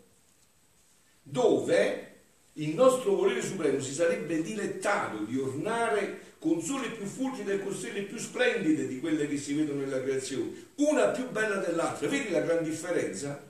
dove 1.23 2.11
il 2.53 2.75
nostro 2.75 3.15
volere 3.15 3.41
supremo 3.41 3.79
si 3.79 3.93
sarebbe 3.93 4.41
dilettato 4.41 5.23
di 5.23 5.37
ornare 5.37 6.35
con 6.39 6.61
sole 6.61 6.89
più 6.89 7.05
fulgide 7.05 7.53
e 7.53 7.63
con 7.63 7.73
stelle 7.73 8.03
più 8.03 8.17
splendide 8.17 8.87
di 8.87 8.99
quelle 8.99 9.27
che 9.27 9.37
si 9.37 9.53
vedono 9.53 9.79
nella 9.79 10.01
creazione, 10.01 10.51
una 10.75 11.07
più 11.07 11.29
bella 11.29 11.55
dell'altra. 11.55 12.07
Vedi 12.07 12.29
la 12.29 12.41
gran 12.41 12.63
differenza? 12.63 13.41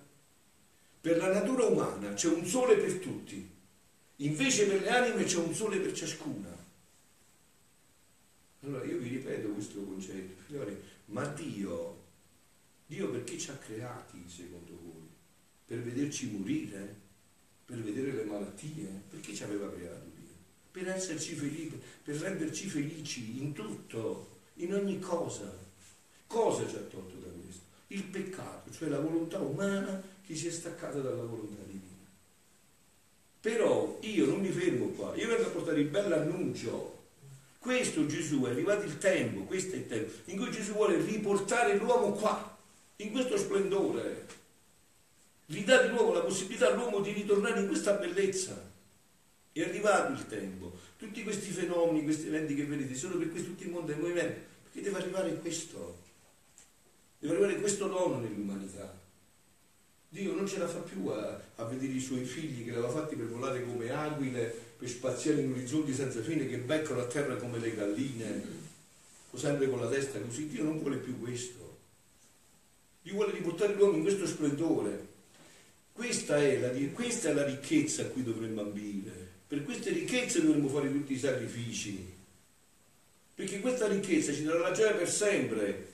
Per 1.02 1.18
la 1.18 1.34
natura 1.34 1.66
umana 1.66 2.14
c'è 2.14 2.28
un 2.28 2.46
sole 2.46 2.76
per 2.76 2.94
tutti, 3.00 3.52
Invece 4.18 4.68
per 4.68 4.82
le 4.82 4.90
anime 4.90 5.24
c'è 5.24 5.38
un 5.38 5.54
sole 5.54 5.80
per 5.80 5.92
ciascuna. 5.92 6.56
Allora 8.62 8.86
io 8.86 8.98
vi 8.98 9.10
ripeto 9.10 9.50
questo 9.50 9.84
concetto, 9.84 10.42
figlioli, 10.46 10.82
ma 11.06 11.26
Dio, 11.26 12.03
Dio 12.86 13.10
perché 13.10 13.38
ci 13.38 13.50
ha 13.50 13.56
creati 13.56 14.24
secondo 14.28 14.78
voi? 14.84 15.08
Per 15.66 15.82
vederci 15.82 16.32
morire? 16.32 17.02
Per 17.66 17.82
vedere 17.82 18.12
le 18.12 18.24
malattie? 18.24 19.04
Perché 19.10 19.34
ci 19.34 19.44
aveva 19.44 19.72
creato 19.72 20.06
Dio? 20.16 20.34
Per 20.72 20.88
esserci 20.88 21.36
felici, 21.36 21.80
per 22.04 22.16
renderci 22.16 22.68
felici 22.68 23.42
in 23.42 23.54
tutto, 23.54 24.40
in 24.56 24.74
ogni 24.74 25.00
cosa. 25.00 25.52
Cosa 26.28 26.68
ci 26.68 26.76
ha 26.76 26.80
tolto 26.80 27.16
da 27.18 27.30
questo? 27.30 27.62
Il 27.88 28.04
peccato, 28.04 28.72
cioè 28.72 28.90
la 28.90 29.00
volontà 29.00 29.40
umana 29.40 30.02
che 30.26 30.36
si 30.36 30.48
è 30.48 30.52
staccata 30.52 31.00
dalla 31.00 31.24
volontà 31.24 31.62
divina. 31.64 31.82
Però 33.40 34.00
io 34.02 34.26
non 34.26 34.40
mi 34.40 34.50
fermo 34.50 34.88
qua, 34.88 35.16
io 35.16 35.28
vengo 35.28 35.48
a 35.48 35.50
portare 35.52 35.82
il 35.82 35.88
bell'annuncio. 35.88 37.02
Questo 37.60 38.06
Gesù 38.06 38.44
è 38.44 38.50
arrivato 38.50 38.84
il 38.86 38.98
tempo, 38.98 39.42
questo 39.44 39.76
è 39.76 39.78
il 39.78 39.88
tempo, 39.88 40.12
in 40.26 40.38
cui 40.38 40.52
Gesù 40.52 40.74
vuole 40.74 40.98
riportare 41.02 41.78
l'uomo 41.78 42.12
qua, 42.12 42.53
in 43.04 43.12
questo 43.12 43.38
splendore. 43.38 44.26
Ridà 45.48 45.84
di 45.84 45.90
nuovo 45.90 46.14
la 46.14 46.22
possibilità 46.22 46.72
all'uomo 46.72 47.02
di 47.02 47.12
ritornare 47.12 47.60
in 47.60 47.68
questa 47.68 47.94
bellezza. 47.94 48.72
È 49.52 49.62
arrivato 49.62 50.14
il 50.14 50.28
tempo. 50.28 50.72
Tutti 50.98 51.24
questi 51.24 51.52
fenomeni, 51.52 52.04
questi 52.04 52.28
eventi 52.28 52.56
che 52.56 52.66
vedete, 52.66 52.96
sono 52.96 53.18
per 53.18 53.30
questo 53.30 53.50
tutto 53.50 53.64
il 53.64 53.70
mondo 53.70 53.92
è 53.92 53.96
in 53.96 54.02
movimento, 54.02 54.40
perché 54.64 54.82
deve 54.82 55.02
arrivare 55.02 55.36
questo. 55.36 56.00
Deve 57.20 57.34
arrivare 57.34 57.60
questo 57.60 57.88
dono 57.88 58.20
nell'umanità. 58.20 59.02
Dio 60.10 60.34
non 60.34 60.48
ce 60.48 60.60
la 60.60 60.68
fa 60.68 60.80
più 60.80 61.08
a, 61.08 61.42
a, 61.56 61.64
vedere 61.66 61.94
i 61.94 62.00
suoi 62.00 62.24
figli 62.24 62.64
che 62.64 62.70
li 62.70 62.78
aveva 62.78 62.90
fatti 62.90 63.16
per 63.16 63.28
volare 63.28 63.66
come 63.66 63.90
aquile, 63.92 64.56
per 64.78 64.88
spaziare 64.88 65.42
in 65.42 65.52
orizzonti 65.52 65.94
senza 65.94 66.22
fine, 66.22 66.48
che 66.48 66.58
beccano 66.58 67.02
a 67.02 67.08
terra 67.08 67.36
come 67.36 67.58
le 67.60 67.76
galline, 67.76 68.44
o 69.32 69.38
sempre 69.38 69.70
con 69.70 69.80
la 69.80 69.90
testa 69.90 70.20
così. 70.20 70.48
Dio 70.48 70.64
non 70.64 70.80
vuole 70.80 70.98
più 70.98 71.20
questo. 71.20 71.63
Dio 73.04 73.14
vuole 73.14 73.34
riportare 73.34 73.74
l'uomo 73.74 73.98
in 73.98 74.02
questo 74.02 74.26
splendore. 74.26 75.12
Questa 75.92 76.38
è, 76.38 76.58
la, 76.58 76.70
questa 76.94 77.30
è 77.30 77.34
la 77.34 77.46
ricchezza 77.46 78.04
a 78.04 78.06
cui 78.06 78.24
dovremmo 78.24 78.62
ambire. 78.62 79.12
Per 79.46 79.64
queste 79.64 79.92
ricchezze 79.92 80.42
dovremmo 80.42 80.70
fare 80.70 80.90
tutti 80.90 81.14
i 81.14 81.20
sacrifici. 81.20 82.12
Perché 83.36 83.60
questa 83.60 83.88
ricchezza 83.88 84.34
ci 84.34 84.44
darà 84.44 84.60
la 84.60 84.72
gioia 84.72 84.94
per 84.94 85.10
sempre 85.10 85.92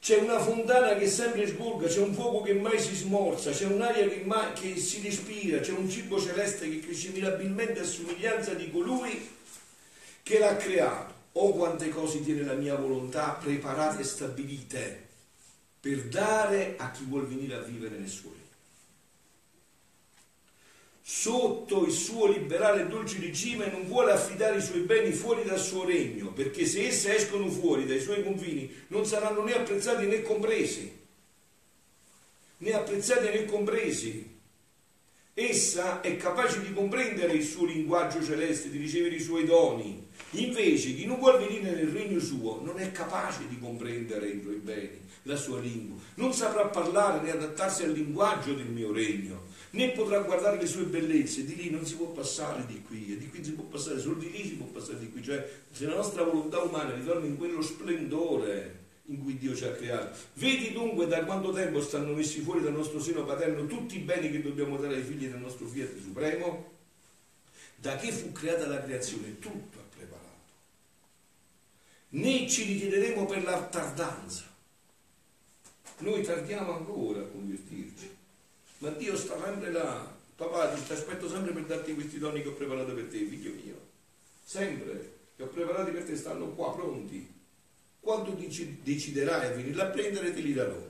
c'è 0.00 0.16
una 0.16 0.38
fontana 0.38 0.94
che 0.94 1.08
sempre 1.08 1.46
sgorga, 1.46 1.88
c'è 1.88 1.98
un 1.98 2.14
fuoco 2.14 2.42
che 2.42 2.54
mai 2.54 2.78
si 2.78 2.94
smorza, 2.94 3.50
c'è 3.50 3.66
un'aria 3.66 4.08
che, 4.08 4.22
mai, 4.24 4.52
che 4.52 4.76
si 4.76 5.02
respira, 5.02 5.58
c'è 5.58 5.72
un 5.72 5.90
cibo 5.90 6.20
celeste 6.20 6.70
che 6.70 6.80
cresce 6.80 7.10
mirabilmente 7.10 7.80
a 7.80 7.84
somiglianza 7.84 8.54
di 8.54 8.70
colui 8.70 9.28
che 10.22 10.38
l'ha 10.38 10.56
creato. 10.56 11.14
Oh 11.32 11.52
quante 11.52 11.88
cose 11.88 12.22
tiene 12.22 12.42
la 12.42 12.54
mia 12.54 12.76
volontà 12.76 13.38
preparate 13.40 14.02
e 14.02 14.04
stabilite 14.04 15.07
per 15.88 16.04
dare 16.04 16.74
a 16.76 16.90
chi 16.90 17.04
vuol 17.04 17.26
venire 17.26 17.54
a 17.54 17.60
vivere 17.60 17.96
nel 17.96 18.08
suo 18.08 18.30
regno 18.30 18.46
sotto 21.00 21.86
il 21.86 21.92
suo 21.92 22.26
liberale 22.26 22.82
e 22.82 22.86
dolce 22.88 23.18
regime 23.18 23.70
non 23.70 23.86
vuole 23.86 24.12
affidare 24.12 24.58
i 24.58 24.60
suoi 24.60 24.80
beni 24.80 25.10
fuori 25.12 25.42
dal 25.42 25.58
suo 25.58 25.86
regno, 25.86 26.32
perché 26.32 26.66
se 26.66 26.86
esse 26.86 27.14
escono 27.16 27.48
fuori 27.48 27.86
dai 27.86 27.98
suoi 27.98 28.22
confini 28.22 28.70
non 28.88 29.06
saranno 29.06 29.42
né 29.42 29.54
apprezzati 29.54 30.04
né 30.04 30.20
compresi, 30.20 30.98
né 32.58 32.72
apprezzati 32.74 33.24
né 33.30 33.46
compresi. 33.46 34.37
Essa 35.40 36.00
è 36.00 36.16
capace 36.16 36.60
di 36.60 36.72
comprendere 36.72 37.34
il 37.34 37.44
suo 37.44 37.64
linguaggio 37.64 38.20
celeste, 38.24 38.70
di 38.70 38.78
ricevere 38.78 39.14
i 39.14 39.20
suoi 39.20 39.44
doni. 39.44 40.04
Invece 40.30 40.96
chi 40.96 41.06
non 41.06 41.20
vuole 41.20 41.46
venire 41.46 41.76
nel 41.76 41.92
regno 41.92 42.18
suo 42.18 42.60
non 42.60 42.80
è 42.80 42.90
capace 42.90 43.46
di 43.46 43.56
comprendere 43.56 44.26
i 44.30 44.40
suoi 44.42 44.56
beni, 44.56 44.98
la 45.22 45.36
sua 45.36 45.60
lingua. 45.60 45.96
Non 46.16 46.32
saprà 46.32 46.66
parlare 46.66 47.20
né 47.22 47.30
adattarsi 47.30 47.84
al 47.84 47.92
linguaggio 47.92 48.52
del 48.52 48.66
mio 48.66 48.90
regno 48.90 49.44
né 49.70 49.90
potrà 49.90 50.18
guardare 50.22 50.58
le 50.58 50.66
sue 50.66 50.82
bellezze, 50.82 51.44
di 51.44 51.54
lì 51.54 51.70
non 51.70 51.86
si 51.86 51.94
può 51.94 52.06
passare 52.06 52.66
di 52.66 52.82
qui, 52.82 53.12
e 53.12 53.18
di 53.18 53.28
qui 53.28 53.44
si 53.44 53.52
può 53.52 53.62
passare, 53.62 54.00
solo 54.00 54.16
di 54.16 54.32
lì 54.32 54.44
si 54.44 54.54
può 54.54 54.66
passare 54.66 54.98
di 54.98 55.08
qui, 55.08 55.22
cioè 55.22 55.48
se 55.70 55.86
la 55.86 55.94
nostra 55.94 56.24
volontà 56.24 56.58
umana 56.62 56.96
ritorna 56.96 57.26
in 57.26 57.36
quello 57.36 57.62
splendore 57.62 58.86
in 59.08 59.22
cui 59.22 59.36
Dio 59.36 59.54
ci 59.54 59.64
ha 59.64 59.72
creato. 59.72 60.16
Vedi 60.34 60.72
dunque 60.72 61.06
da 61.06 61.24
quanto 61.24 61.52
tempo 61.52 61.82
stanno 61.82 62.14
messi 62.14 62.40
fuori 62.40 62.62
dal 62.62 62.72
nostro 62.72 63.00
seno 63.00 63.24
paterno 63.24 63.66
tutti 63.66 63.96
i 63.96 64.00
beni 64.00 64.30
che 64.30 64.42
dobbiamo 64.42 64.76
dare 64.76 64.94
ai 64.94 65.02
figli 65.02 65.28
del 65.28 65.40
nostro 65.40 65.66
Fiat 65.66 66.00
Supremo? 66.00 66.76
Da 67.76 67.96
che 67.96 68.10
fu 68.10 68.32
creata 68.32 68.66
la 68.66 68.82
creazione? 68.82 69.38
Tutto 69.38 69.78
ha 69.78 69.96
preparato. 69.96 70.26
Né 72.10 72.48
ci 72.48 72.64
ritireremo 72.64 73.26
per 73.26 73.44
la 73.44 73.62
tardanza. 73.64 74.44
Noi 75.98 76.22
tardiamo 76.22 76.74
ancora 76.74 77.20
a 77.20 77.24
convertirci 77.24 78.16
ma 78.78 78.90
Dio 78.90 79.16
sta 79.16 79.40
sempre 79.42 79.72
là. 79.72 80.16
Papà, 80.36 80.68
ti 80.68 80.92
aspetto 80.92 81.28
sempre 81.28 81.52
per 81.52 81.64
darti 81.64 81.94
questi 81.94 82.18
doni 82.18 82.42
che 82.42 82.48
ho 82.48 82.52
preparato 82.52 82.94
per 82.94 83.06
te, 83.06 83.18
figlio 83.24 83.52
mio. 83.54 83.74
Sempre, 84.44 85.16
che 85.34 85.42
ho 85.42 85.48
preparati 85.48 85.90
per 85.90 86.04
te, 86.04 86.16
stanno 86.16 86.50
qua 86.50 86.72
pronti. 86.72 87.37
Quando 88.00 88.30
deciderai 88.30 89.46
a 89.46 89.54
venirla 89.54 89.84
a 89.84 89.90
prendere, 89.90 90.32
te 90.32 90.40
li 90.40 90.54
darò. 90.54 90.86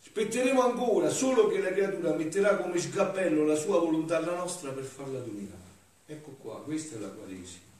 Aspetteremo 0.00 0.62
ancora 0.62 1.10
solo 1.10 1.48
che 1.48 1.58
la 1.58 1.72
creatura 1.72 2.14
metterà 2.14 2.56
come 2.56 2.78
scappello 2.78 3.44
la 3.44 3.56
sua 3.56 3.80
volontà 3.80 4.18
alla 4.18 4.36
nostra 4.36 4.70
per 4.70 4.84
farla 4.84 5.18
dominare. 5.18 5.72
Ecco 6.06 6.30
qua, 6.32 6.62
questa 6.62 6.96
è 6.96 6.98
la 7.00 7.08
Quaresima. 7.08 7.72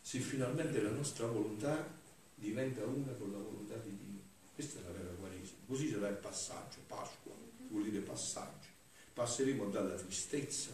Se 0.00 0.18
finalmente 0.18 0.82
la 0.82 0.90
nostra 0.90 1.26
volontà 1.26 1.88
diventa 2.34 2.84
una 2.84 3.12
con 3.12 3.32
la 3.32 3.38
volontà 3.38 3.76
di 3.76 3.96
Dio. 3.96 4.20
Questa 4.54 4.80
è 4.80 4.82
la 4.82 4.90
vera 4.90 5.14
Quaresima. 5.18 5.58
Così 5.66 5.90
sarà 5.90 6.08
il 6.08 6.16
passaggio, 6.16 6.78
Pasqua, 6.86 7.32
vuol 7.68 7.84
dire 7.84 8.00
passaggio. 8.00 8.68
Passeremo 9.14 9.66
dalla 9.66 9.94
tristezza 9.94 10.70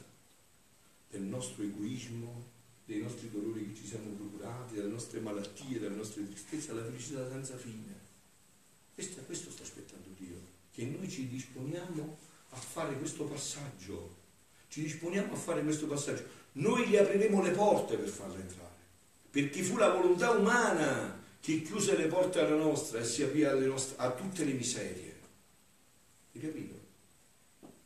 del 1.11 1.23
nostro 1.23 1.63
egoismo, 1.63 2.45
dei 2.89 3.03
nostri 3.03 3.31
dolori 3.31 3.69
che 3.69 3.81
ci 3.83 3.87
siamo 3.87 4.09
procurati, 4.15 4.77
dalle 4.77 4.89
nostre 4.89 5.21
malattie, 5.21 5.79
dalle 5.79 5.95
nostre 5.95 6.27
tristezze, 6.27 6.71
alla 6.71 6.83
felicità 6.83 7.29
senza 7.29 7.59
fine. 7.59 7.95
Questo, 8.95 9.21
questo 9.27 9.51
sta 9.51 9.63
aspettando 9.63 10.09
Dio, 10.17 10.41
che 10.73 10.87
noi 10.87 11.07
ci 11.07 11.29
disponiamo 11.29 12.17
a 12.49 12.57
fare 12.57 12.97
questo 12.97 13.25
passaggio, 13.25 14.17
ci 14.69 14.81
disponiamo 14.81 15.35
a 15.35 15.37
fare 15.37 15.63
questo 15.63 15.87
passaggio. 15.87 16.25
Noi 16.53 16.89
gli 16.89 16.97
apriremo 16.97 17.43
le 17.43 17.51
porte 17.51 17.99
per 17.99 18.09
farla 18.09 18.39
entrare, 18.39 18.77
perché 19.31 19.63
fu 19.63 19.77
la 19.77 19.93
volontà 19.93 20.31
umana 20.31 21.23
che 21.41 21.61
chiuse 21.61 21.95
le 21.95 22.07
porte 22.07 22.41
alla 22.41 22.57
nostra 22.57 23.01
e 23.01 23.05
si 23.05 23.23
aprì 23.23 23.45
a 23.45 24.11
tutte 24.13 24.45
le 24.47 24.53
miserie. 24.55 25.21
Hai 26.33 26.41
capito? 26.41 26.75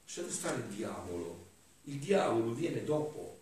Lasciate 0.04 0.30
stare 0.30 0.58
il 0.58 0.74
diavolo, 0.76 1.48
il 1.84 1.98
diavolo 1.98 2.52
viene 2.52 2.84
dopo. 2.84 3.40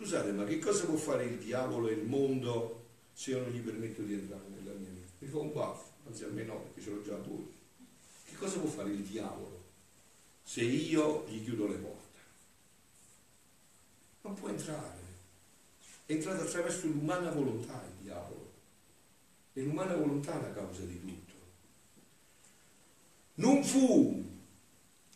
Scusate, 0.00 0.32
ma 0.32 0.44
che 0.44 0.58
cosa 0.58 0.86
può 0.86 0.96
fare 0.96 1.26
il 1.26 1.36
diavolo 1.36 1.88
e 1.88 1.92
il 1.92 2.06
mondo 2.06 2.86
se 3.12 3.32
io 3.32 3.40
non 3.40 3.50
gli 3.50 3.58
permetto 3.58 4.00
di 4.00 4.14
entrare 4.14 4.48
nella 4.48 4.72
mia 4.72 4.88
vita? 4.88 5.12
Mi 5.18 5.28
fa 5.28 5.38
un 5.40 5.52
baffo, 5.52 5.90
anzi 6.06 6.24
a 6.24 6.28
me 6.28 6.42
no, 6.42 6.56
perché 6.56 6.80
ce 6.80 6.90
l'ho 6.90 7.02
già 7.02 7.16
pure. 7.16 7.44
Che 8.24 8.34
cosa 8.36 8.60
può 8.60 8.70
fare 8.70 8.92
il 8.92 9.02
diavolo 9.02 9.62
se 10.42 10.62
io 10.62 11.26
gli 11.28 11.44
chiudo 11.44 11.66
le 11.66 11.74
porte? 11.74 12.18
Non 14.22 14.32
può 14.32 14.48
entrare. 14.48 15.00
È 16.06 16.12
entrato 16.12 16.44
attraverso 16.44 16.86
l'umana 16.86 17.30
volontà 17.30 17.84
il 17.84 18.02
diavolo. 18.02 18.52
E 19.52 19.60
l'umana 19.60 19.96
volontà 19.96 20.40
è 20.40 20.40
la 20.40 20.54
causa 20.54 20.80
di 20.80 20.98
tutto. 20.98 21.34
Non 23.34 23.62
fu 23.62 24.29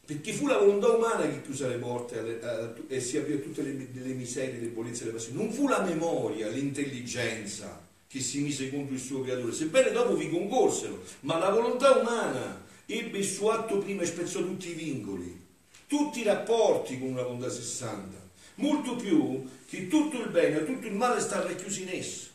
perché 0.04 0.32
fu 0.32 0.46
la 0.46 0.58
volontà 0.58 0.88
umana 0.88 1.28
che 1.28 1.42
chiuse 1.42 1.68
le 1.68 1.76
porte 1.76 2.40
e 2.88 3.00
si 3.00 3.16
aprì 3.16 3.34
a 3.34 3.38
tutte 3.38 3.62
le, 3.62 3.88
le 3.92 4.12
miserie, 4.12 4.54
le 4.54 4.60
debolezze, 4.60 5.06
le 5.06 5.12
passioni. 5.12 5.38
Non 5.38 5.52
fu 5.52 5.66
la 5.66 5.82
memoria, 5.82 6.48
l'intelligenza 6.48 7.82
che 8.06 8.20
si 8.20 8.40
mise 8.40 8.70
contro 8.70 8.94
il 8.94 9.00
suo 9.00 9.22
creatore, 9.22 9.52
sebbene 9.52 9.90
dopo 9.90 10.14
vi 10.14 10.30
concorsero, 10.30 11.02
ma 11.20 11.38
la 11.38 11.50
volontà 11.50 11.98
umana 11.98 12.64
ebbe 12.86 13.18
il 13.18 13.24
suo 13.24 13.50
atto 13.50 13.78
prima 13.78 14.02
e 14.02 14.06
spezzò 14.06 14.40
tutti 14.40 14.68
i 14.70 14.74
vincoli, 14.74 15.42
tutti 15.86 16.20
i 16.20 16.24
rapporti 16.24 16.98
con 16.98 17.08
una 17.08 17.22
volontà 17.22 17.50
sessanta, 17.50 18.16
molto 18.56 18.94
più 18.96 19.48
che 19.66 19.88
tutto 19.88 20.20
il 20.20 20.28
bene 20.28 20.60
e 20.60 20.64
tutto 20.64 20.86
il 20.86 20.94
male 20.94 21.18
sta 21.20 21.42
racchiuso 21.42 21.80
in 21.80 21.88
esso. 21.88 22.28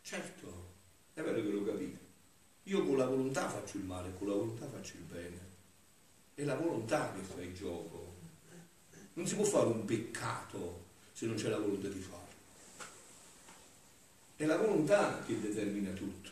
Certo, 0.00 0.68
è 1.12 1.20
vero 1.20 1.42
che 1.42 1.50
lo 1.50 1.64
capite. 1.64 1.98
Io 2.64 2.82
con 2.84 2.96
la 2.96 3.06
volontà 3.06 3.48
faccio 3.48 3.76
il 3.76 3.84
male, 3.84 4.10
con 4.16 4.28
la 4.28 4.34
volontà 4.34 4.66
faccio 4.66 4.94
il 4.94 5.02
bene. 5.02 5.43
È 6.34 6.42
la 6.42 6.56
volontà 6.56 7.12
che 7.14 7.22
fa 7.22 7.40
il 7.40 7.54
gioco. 7.54 8.14
Non 9.14 9.26
si 9.26 9.36
può 9.36 9.44
fare 9.44 9.66
un 9.66 9.84
peccato 9.84 10.82
se 11.12 11.26
non 11.26 11.36
c'è 11.36 11.48
la 11.48 11.58
volontà 11.58 11.86
di 11.86 12.00
farlo. 12.00 12.22
È 14.36 14.44
la 14.44 14.56
volontà 14.56 15.22
che 15.24 15.40
determina 15.40 15.92
tutto. 15.92 16.30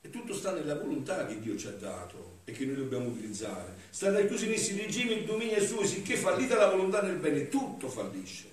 E 0.00 0.08
tutto 0.08 0.34
sta 0.34 0.52
nella 0.52 0.76
volontà 0.76 1.26
che 1.26 1.38
Dio 1.40 1.58
ci 1.58 1.66
ha 1.66 1.72
dato 1.72 2.38
e 2.44 2.52
che 2.52 2.64
noi 2.64 2.76
dobbiamo 2.76 3.08
utilizzare. 3.08 3.74
Sta 3.90 4.10
racchiuso 4.10 4.46
in 4.46 4.52
essi 4.52 4.72
il 4.72 4.82
regime, 4.82 5.12
il 5.14 5.26
dominio 5.26 5.56
è 5.56 5.66
suo, 5.66 5.84
sicché 5.84 6.16
fallita 6.16 6.56
la 6.56 6.70
volontà 6.70 7.02
nel 7.02 7.16
bene, 7.16 7.48
tutto 7.48 7.88
fallisce. 7.88 8.44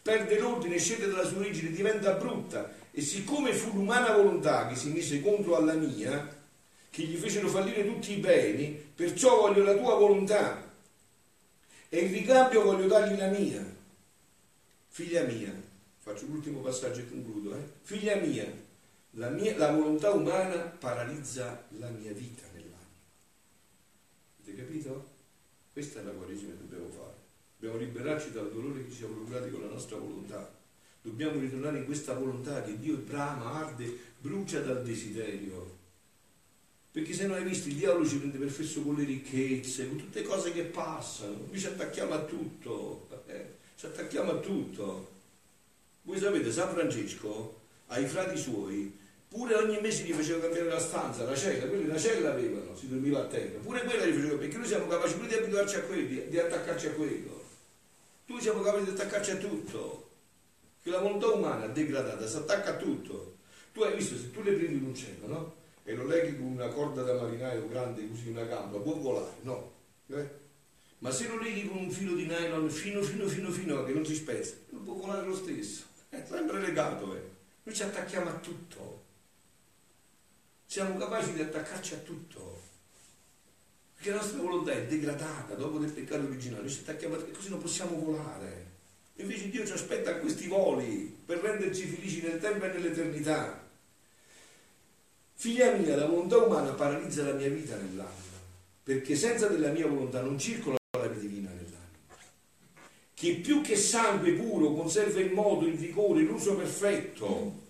Perde 0.00 0.38
l'ordine, 0.38 0.78
scende 0.78 1.08
dalla 1.08 1.26
sua 1.26 1.38
origine, 1.38 1.70
diventa 1.70 2.12
brutta. 2.12 2.70
E 2.92 3.00
siccome 3.00 3.52
fu 3.52 3.72
l'umana 3.74 4.14
volontà 4.14 4.68
che 4.68 4.76
si 4.76 4.90
mise 4.90 5.20
contro 5.20 5.56
alla 5.56 5.72
mia, 5.72 6.33
che 6.94 7.02
gli 7.02 7.16
fecero 7.16 7.48
fallire 7.48 7.84
tutti 7.84 8.12
i 8.12 8.20
beni, 8.20 8.70
perciò 8.70 9.40
voglio 9.40 9.64
la 9.64 9.76
tua 9.76 9.96
volontà 9.96 10.72
e 11.88 11.98
in 11.98 12.12
ricambio 12.12 12.62
voglio 12.62 12.86
dargli 12.86 13.18
la 13.18 13.26
mia. 13.26 13.76
Figlia 14.86 15.24
mia, 15.24 15.52
faccio 15.98 16.26
l'ultimo 16.26 16.60
passaggio 16.60 17.00
e 17.00 17.08
concludo, 17.08 17.56
eh? 17.56 17.68
figlia 17.82 18.14
mia, 18.14 18.46
la, 19.14 19.28
mia, 19.30 19.56
la 19.56 19.72
volontà 19.72 20.12
umana 20.12 20.56
paralizza 20.56 21.64
la 21.78 21.88
mia 21.88 22.12
vita 22.12 22.42
nell'anima. 22.52 22.78
Avete 24.40 24.56
capito? 24.56 25.08
Questa 25.72 25.98
è 25.98 26.04
la 26.04 26.12
guarigione 26.12 26.52
che 26.52 26.58
dobbiamo 26.60 26.88
fare. 26.90 27.16
Dobbiamo 27.58 27.84
liberarci 27.84 28.30
dal 28.30 28.52
dolore 28.52 28.84
che 28.84 28.90
ci 28.92 28.98
siamo 28.98 29.14
procurati 29.14 29.50
con 29.50 29.62
la 29.62 29.72
nostra 29.72 29.96
volontà. 29.96 30.48
Dobbiamo 31.02 31.40
ritornare 31.40 31.78
in 31.78 31.86
questa 31.86 32.14
volontà 32.14 32.62
che 32.62 32.78
Dio 32.78 32.98
brama, 32.98 33.50
arde, 33.50 33.98
brucia 34.20 34.60
dal 34.60 34.84
desiderio 34.84 35.82
perché 36.94 37.12
se 37.12 37.26
non 37.26 37.38
hai 37.38 37.42
visto 37.42 37.66
il 37.66 37.74
diavolo 37.74 38.06
ci 38.06 38.18
prende 38.18 38.38
per 38.38 38.50
fesso 38.50 38.80
con 38.82 38.94
le 38.94 39.02
ricchezze, 39.02 39.88
con 39.88 39.96
tutte 39.96 40.22
cose 40.22 40.52
che 40.52 40.62
passano, 40.62 41.48
noi 41.48 41.58
ci 41.58 41.66
attacchiamo 41.66 42.14
a 42.14 42.20
tutto, 42.20 43.08
eh? 43.26 43.54
ci 43.76 43.86
attacchiamo 43.86 44.30
a 44.30 44.36
tutto. 44.36 45.10
Voi 46.02 46.20
sapete, 46.20 46.52
San 46.52 46.72
Francesco 46.72 47.62
ai 47.88 48.06
frati 48.06 48.38
suoi 48.38 48.96
pure 49.26 49.56
ogni 49.56 49.80
mese 49.80 50.04
gli 50.04 50.12
faceva 50.12 50.42
cambiare 50.42 50.68
la 50.68 50.78
stanza, 50.78 51.24
la 51.24 51.34
cella, 51.34 51.66
quelli 51.66 51.88
la 51.88 51.98
cella 51.98 52.30
avevano, 52.30 52.76
si 52.76 52.86
dormiva 52.86 53.22
a 53.22 53.24
terra, 53.24 53.58
pure 53.58 53.82
quella 53.82 54.06
gli 54.06 54.12
faceva, 54.12 54.36
perché 54.36 54.56
noi 54.56 54.66
siamo 54.68 54.86
capaci 54.86 55.14
pure 55.14 55.26
di 55.26 55.34
abituarci 55.34 55.74
a 55.74 55.80
quello, 55.80 56.06
di, 56.06 56.28
di 56.28 56.38
attaccarci 56.38 56.86
a 56.86 56.90
quello. 56.92 57.44
Tu 58.24 58.38
siamo 58.38 58.60
capaci 58.60 58.84
di 58.84 58.90
attaccarci 58.90 59.30
a 59.32 59.36
tutto, 59.38 60.10
che 60.80 60.90
la 60.90 61.00
volontà 61.00 61.26
umana 61.26 61.66
degradata 61.66 62.24
si 62.24 62.36
attacca 62.36 62.70
a 62.70 62.76
tutto. 62.76 63.38
Tu 63.72 63.82
hai 63.82 63.96
visto, 63.96 64.16
se 64.16 64.30
tu 64.30 64.42
le 64.42 64.52
prendi 64.52 64.76
in 64.76 64.84
un 64.84 64.94
cielo, 64.94 65.26
no? 65.26 65.62
E 65.84 65.94
lo 65.94 66.06
leghi 66.06 66.36
con 66.36 66.46
una 66.46 66.68
corda 66.68 67.02
da 67.02 67.20
marinaio 67.20 67.68
grande 67.68 68.08
così 68.08 68.30
una 68.30 68.44
gamba, 68.44 68.78
può 68.78 68.94
volare, 68.94 69.36
no? 69.42 69.72
Eh? 70.08 70.42
Ma 70.98 71.10
se 71.10 71.28
lo 71.28 71.38
leghi 71.38 71.68
con 71.68 71.76
un 71.76 71.90
filo 71.90 72.14
di 72.14 72.24
nylon 72.24 72.70
fino 72.70 73.02
fino 73.02 73.28
fino 73.28 73.50
fino 73.50 73.84
che 73.84 73.92
non 73.92 74.04
si 74.06 74.14
spezza, 74.14 74.54
non 74.70 74.82
può 74.82 74.94
volare 74.94 75.26
lo 75.26 75.36
stesso, 75.36 75.84
è 76.08 76.24
sempre 76.26 76.60
legato. 76.60 77.14
Eh. 77.14 77.22
Noi 77.62 77.74
ci 77.74 77.82
attacchiamo 77.82 78.30
a 78.30 78.34
tutto, 78.34 79.02
siamo 80.64 80.96
capaci 80.96 81.34
di 81.34 81.42
attaccarci 81.42 81.94
a 81.94 81.98
tutto, 81.98 82.62
perché 83.94 84.10
la 84.10 84.16
nostra 84.16 84.40
volontà 84.40 84.72
è 84.72 84.86
degradata 84.86 85.54
dopo 85.54 85.78
del 85.78 85.90
peccato 85.90 86.24
originale, 86.24 86.62
noi 86.62 86.70
ci 86.70 86.80
attacchiamo 86.80 87.14
a 87.14 87.18
tutto 87.18 87.30
e 87.30 87.34
così 87.34 87.50
non 87.50 87.60
possiamo 87.60 87.98
volare. 87.98 88.72
Invece 89.16 89.50
Dio 89.50 89.66
ci 89.66 89.72
aspetta 89.72 90.12
a 90.12 90.16
questi 90.16 90.48
voli 90.48 91.14
per 91.24 91.38
renderci 91.38 91.84
felici 91.84 92.22
nel 92.22 92.40
tempo 92.40 92.64
e 92.64 92.68
nell'eternità. 92.68 93.63
Figlia 95.36 95.72
mia, 95.72 95.96
la 95.96 96.06
volontà 96.06 96.38
umana 96.38 96.70
paralizza 96.70 97.22
la 97.24 97.32
mia 97.32 97.48
vita 97.48 97.76
nell'anima, 97.76 98.38
perché 98.82 99.14
senza 99.14 99.48
della 99.48 99.70
mia 99.70 99.86
volontà 99.86 100.22
non 100.22 100.38
circola 100.38 100.76
la 100.98 101.06
vita 101.06 101.20
divina 101.20 101.50
nell'anima, 101.50 102.16
che 103.12 103.34
più 103.36 103.60
che 103.60 103.76
sangue 103.76 104.32
puro 104.32 104.72
conserva 104.72 105.20
il 105.20 105.32
modo, 105.32 105.66
il 105.66 105.74
vigore, 105.74 106.22
l'uso 106.22 106.54
perfetto 106.54 107.62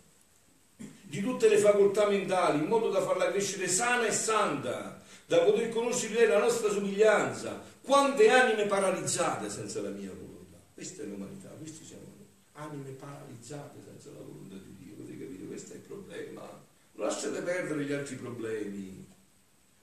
di 1.03 1.21
tutte 1.21 1.49
le 1.49 1.59
facoltà 1.59 2.09
mentali, 2.09 2.59
in 2.59 2.67
modo 2.67 2.91
da 2.91 3.01
farla 3.01 3.31
crescere 3.31 3.67
sana 3.67 4.07
e 4.07 4.13
santa, 4.13 5.01
da 5.27 5.39
poter 5.39 5.71
conoscere 5.71 6.15
lei 6.15 6.29
la 6.29 6.39
nostra 6.39 6.71
somiglianza. 6.71 7.63
Quante 7.81 8.29
anime 8.29 8.67
paralizzate 8.67 9.49
senza 9.49 9.81
la 9.81 9.91
mia 9.91 10.11
volontà? 10.11 10.59
Questa 10.73 11.03
è 11.03 11.07
l'umanità, 11.07 11.49
questi 11.51 11.85
siamo 11.85 12.03
noi. 12.17 12.27
Anime 12.53 12.91
paralizzate 12.91 13.79
senza 13.85 14.11
la 14.11 14.25
volontà 14.25 14.57
di 14.57 14.75
Dio, 14.79 14.95
avete 14.95 15.19
capito? 15.19 15.47
Questo 15.47 15.73
è 15.73 15.77
il 15.77 15.83
problema 15.83 16.63
lasciate 16.95 17.43
perdere 17.43 17.85
gli 17.85 17.93
altri 17.93 18.17
problemi. 18.17 19.07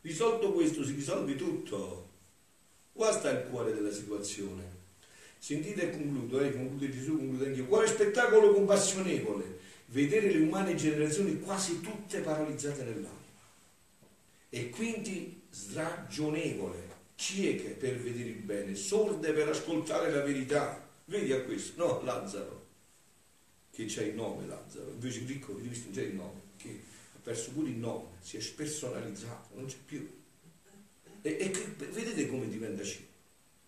Risolto 0.01 0.51
questo 0.51 0.83
si 0.83 0.93
risolve 0.93 1.35
tutto. 1.35 2.09
Qua 2.93 3.11
sta 3.11 3.29
il 3.31 3.47
cuore 3.49 3.73
della 3.73 3.91
situazione. 3.91 4.79
Sentite 5.37 5.83
e 5.83 5.91
concludo, 5.91 6.39
eh, 6.39 6.51
conclude 6.51 6.91
Gesù, 6.91 7.17
concludo 7.17 7.45
anch'io. 7.45 7.65
Quale 7.65 7.87
spettacolo 7.87 8.53
compassionevole 8.53 9.59
vedere 9.87 10.31
le 10.31 10.39
umane 10.39 10.75
generazioni 10.75 11.39
quasi 11.39 11.81
tutte 11.81 12.19
paralizzate 12.19 12.83
nell'anima 12.83 13.19
e 14.53 14.69
quindi 14.69 15.43
sragionevole, 15.49 16.89
cieche 17.15 17.69
per 17.69 17.97
vedere 17.97 18.29
il 18.29 18.41
bene, 18.41 18.75
sorde 18.75 19.31
per 19.31 19.47
ascoltare 19.47 20.11
la 20.11 20.23
verità. 20.23 20.89
Vedi 21.05 21.31
a 21.31 21.41
questo? 21.41 21.85
No, 21.85 22.01
Lazzaro, 22.03 22.67
che 23.71 23.85
c'è 23.85 24.03
il 24.03 24.15
nome 24.15 24.45
Lazzaro, 24.47 24.91
invece 24.91 25.19
il 25.19 25.27
ricco, 25.27 25.53
visto, 25.55 25.89
c'è 25.91 26.03
il 26.03 26.15
nome, 26.15 26.41
che 26.57 26.81
perso 27.21 27.51
pure 27.51 27.69
il 27.69 27.77
nome, 27.77 28.07
si 28.21 28.37
è 28.37 28.39
spersonalizzato, 28.39 29.55
non 29.55 29.65
c'è 29.65 29.77
più. 29.85 30.07
E, 31.21 31.37
e 31.39 31.51
vedete 31.91 32.27
come 32.27 32.47
diventa 32.49 32.83
cibo. 32.83 33.09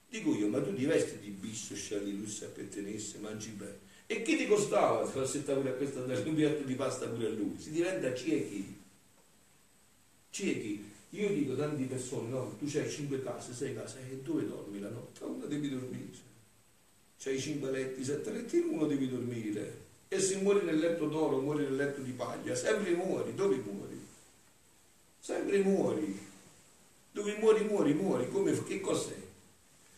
Dico 0.10 0.36
io, 0.36 0.48
ma 0.48 0.62
tu 0.62 0.76
ti 0.76 0.86
vesti 0.86 1.18
di 1.20 1.30
bisso, 1.30 1.76
scialli, 1.76 2.16
lusso, 2.18 2.46
appartenesse, 2.46 3.18
mangi 3.18 3.50
bene. 3.50 3.80
E 4.06 4.22
chi 4.22 4.38
ti 4.38 4.46
costava 4.46 5.06
falsettare 5.08 5.60
pure 5.60 5.72
a 5.72 5.76
questo 5.76 6.02
andare 6.02 6.22
un 6.22 6.36
piatto 6.36 6.64
di 6.64 6.76
pasta 6.76 7.08
pure 7.08 7.28
a 7.28 7.30
lui? 7.30 7.56
Si 7.58 7.72
diventa 7.72 8.14
ciechi. 8.14 8.78
Ciechi. 10.30 10.92
Io 11.12 11.30
dico 11.30 11.56
tante 11.56 11.84
persone, 11.86 12.30
no, 12.30 12.56
tu 12.58 12.66
c'hai 12.68 12.90
cinque 12.90 13.22
case, 13.22 13.54
sei 13.54 13.76
case, 13.76 14.00
e 14.10 14.18
dove 14.18 14.48
dormi 14.48 14.80
la 14.80 14.90
notte? 14.90 15.24
Una 15.24 15.46
devi 15.46 15.70
dormire. 15.70 16.10
C'hai 17.18 17.40
cinque 17.40 17.72
letti, 17.72 18.04
sette 18.04 18.32
letti, 18.32 18.58
in 18.58 18.70
uno 18.70 18.86
devi 18.86 19.08
dormire. 19.08 19.83
E 20.14 20.20
se 20.20 20.36
muori 20.38 20.64
nel 20.64 20.78
letto 20.78 21.08
d'oro, 21.08 21.40
muori 21.40 21.64
nel 21.64 21.76
letto 21.76 22.00
di 22.02 22.12
paglia, 22.12 22.54
sempre 22.54 22.92
muori. 22.92 23.34
Dove 23.34 23.56
muori? 23.56 24.00
Sempre 25.20 25.58
muori. 25.64 26.20
Dove 27.12 27.36
muori, 27.40 27.64
muori, 27.64 27.94
muori. 27.94 28.30
Come, 28.30 28.64
che 28.64 28.80
cos'è? 28.80 29.16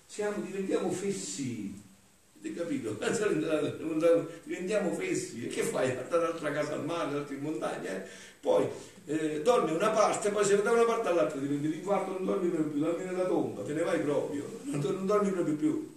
Siamo, 0.06 0.42
diventiamo 0.42 0.90
fessi. 0.90 1.82
Avete 2.40 2.56
capito? 2.56 2.98
Diventiamo 4.44 4.94
fessi. 4.94 5.48
E 5.48 5.48
che 5.50 5.64
fai? 5.64 5.90
Andare 5.90 6.28
all'altra 6.28 6.52
casa 6.54 6.76
al 6.76 6.86
mare, 6.86 7.10
all'altra 7.10 7.36
in 7.36 7.42
montagna? 7.42 7.90
Eh? 7.90 8.08
Poi 8.40 8.66
eh, 9.08 9.42
dormi 9.42 9.74
una 9.74 9.90
parte, 9.90 10.30
poi 10.30 10.46
se 10.46 10.62
da 10.62 10.72
una 10.72 10.86
parte 10.86 11.10
all'altra 11.10 11.42
diventi 11.42 11.68
di 11.68 11.82
quarto, 11.82 12.12
non 12.12 12.24
dormi 12.24 12.48
più, 12.48 12.80
dormi 12.80 13.04
nella 13.04 13.26
tomba, 13.26 13.64
te 13.64 13.74
ne 13.74 13.82
vai 13.82 14.00
proprio, 14.00 14.60
non 14.62 15.06
dormi 15.06 15.32
proprio 15.32 15.56
più 15.56 15.95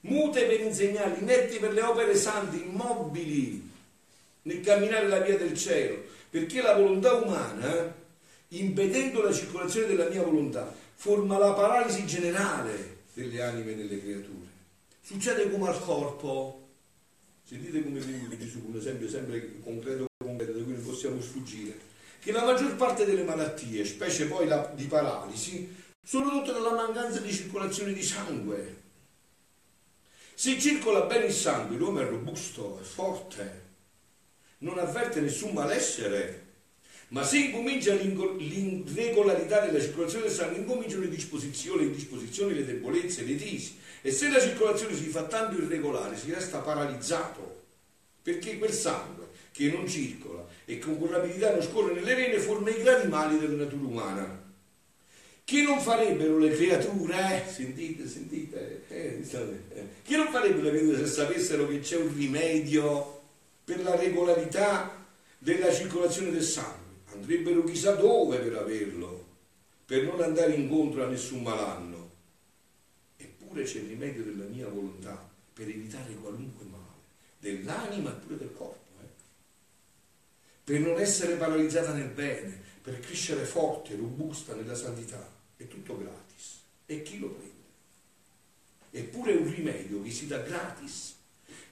mute 0.00 0.44
per 0.44 0.60
insegnare, 0.60 1.18
inerti 1.18 1.58
per 1.58 1.72
le 1.72 1.82
opere 1.82 2.16
sante, 2.16 2.56
immobili 2.56 3.70
nel 4.42 4.60
camminare 4.60 5.08
la 5.08 5.20
via 5.20 5.36
del 5.36 5.56
cielo, 5.56 6.04
perché 6.30 6.62
la 6.62 6.74
volontà 6.74 7.14
umana, 7.14 7.94
impedendo 8.48 9.22
la 9.22 9.32
circolazione 9.32 9.88
della 9.88 10.08
mia 10.08 10.22
volontà, 10.22 10.72
forma 10.94 11.38
la 11.38 11.52
paralisi 11.52 12.06
generale 12.06 12.98
delle 13.12 13.42
anime 13.42 13.72
e 13.72 13.76
delle 13.76 14.00
creature. 14.00 14.46
Succede 15.02 15.50
come 15.50 15.68
al 15.68 15.80
corpo. 15.80 16.62
Sentite 17.44 17.82
come 17.82 18.00
vi 18.00 18.38
Gesù, 18.38 18.64
un 18.66 18.76
esempio 18.76 19.08
sempre 19.08 19.60
concreto, 19.62 20.06
concreto 20.18 20.52
da 20.52 20.64
cui 20.64 20.72
non 20.72 20.84
possiamo 20.84 21.20
sfuggire. 21.20 21.78
Che 22.20 22.32
la 22.32 22.44
maggior 22.44 22.74
parte 22.74 23.04
delle 23.04 23.22
malattie, 23.22 23.84
specie 23.84 24.26
poi 24.26 24.48
la, 24.48 24.72
di 24.74 24.84
paralisi, 24.86 25.72
sono 26.04 26.30
dotte 26.30 26.52
dalla 26.52 26.72
mancanza 26.72 27.20
di 27.20 27.32
circolazione 27.32 27.92
di 27.92 28.02
sangue 28.02 28.84
se 30.38 30.60
circola 30.60 31.06
bene 31.06 31.24
il 31.24 31.32
sangue, 31.32 31.78
l'uomo 31.78 32.00
è 32.00 32.04
robusto, 32.04 32.78
è 32.78 32.84
forte, 32.84 33.62
non 34.58 34.78
avverte 34.78 35.18
nessun 35.20 35.54
malessere. 35.54 36.44
Ma 37.08 37.24
se 37.24 37.38
incomincia 37.38 37.94
l'irregolarità 37.94 39.64
della 39.64 39.80
circolazione 39.80 40.26
del 40.26 40.34
sangue, 40.34 40.58
incominciano 40.58 41.04
le 41.04 41.08
disposizioni, 41.08 41.84
le 41.84 41.86
indisposizioni, 41.86 42.52
le 42.52 42.66
debolezze, 42.66 43.24
le 43.24 43.34
tisi. 43.36 43.78
E 44.02 44.12
se 44.12 44.28
la 44.28 44.38
circolazione 44.38 44.94
si 44.94 45.06
fa 45.06 45.22
tanto 45.22 45.56
irregolare, 45.56 46.18
si 46.18 46.30
resta 46.30 46.58
paralizzato, 46.58 47.62
perché 48.20 48.58
quel 48.58 48.72
sangue 48.72 49.28
che 49.52 49.70
non 49.70 49.88
circola 49.88 50.46
e 50.66 50.78
con 50.78 50.98
rapidità 51.10 51.50
non 51.52 51.62
scorre 51.62 51.94
nelle 51.94 52.14
vene 52.14 52.38
forma 52.38 52.68
i 52.68 52.82
gravi 52.82 53.08
mali 53.08 53.38
della 53.38 53.64
natura 53.64 53.86
umana. 53.86 54.45
Chi 55.46 55.62
non 55.62 55.80
farebbero 55.80 56.38
le 56.38 56.50
creature, 56.56 57.46
eh? 57.46 57.48
sentite, 57.48 58.08
sentite, 58.08 58.82
eh, 58.88 59.22
eh. 59.22 60.16
non 60.16 60.26
farebbero 60.32 60.62
le 60.62 60.70
creature 60.70 60.98
se 60.98 61.06
sapessero 61.06 61.68
che 61.68 61.78
c'è 61.78 61.94
un 61.94 62.12
rimedio 62.12 63.22
per 63.62 63.80
la 63.84 63.94
regolarità 63.94 65.06
della 65.38 65.72
circolazione 65.72 66.32
del 66.32 66.42
sangue? 66.42 66.94
Andrebbero 67.12 67.62
chissà 67.62 67.94
dove 67.94 68.38
per 68.38 68.56
averlo, 68.56 69.24
per 69.86 70.02
non 70.02 70.20
andare 70.20 70.52
incontro 70.54 71.04
a 71.04 71.06
nessun 71.06 71.42
malanno. 71.42 72.10
Eppure 73.16 73.62
c'è 73.62 73.78
il 73.78 73.90
rimedio 73.90 74.24
della 74.24 74.46
mia 74.46 74.66
volontà 74.66 75.30
per 75.52 75.68
evitare 75.68 76.12
qualunque 76.14 76.64
male, 76.64 77.04
dell'anima 77.38 78.10
e 78.10 78.14
pure 78.14 78.36
del 78.36 78.52
corpo, 78.52 79.00
eh? 79.00 79.08
per 80.64 80.80
non 80.80 80.98
essere 80.98 81.36
paralizzata 81.36 81.92
nel 81.92 82.08
bene, 82.08 82.60
per 82.82 82.98
crescere 82.98 83.44
forte, 83.44 83.94
robusta 83.94 84.52
nella 84.52 84.74
santità 84.74 85.34
è 85.56 85.66
tutto 85.68 85.98
gratis. 85.98 86.60
E 86.86 87.02
chi 87.02 87.18
lo 87.18 87.28
prende? 87.28 87.54
Eppure 88.90 89.32
è 89.32 89.36
un 89.36 89.52
rimedio 89.52 90.02
che 90.02 90.10
si 90.10 90.26
dà 90.26 90.38
gratis, 90.38 91.14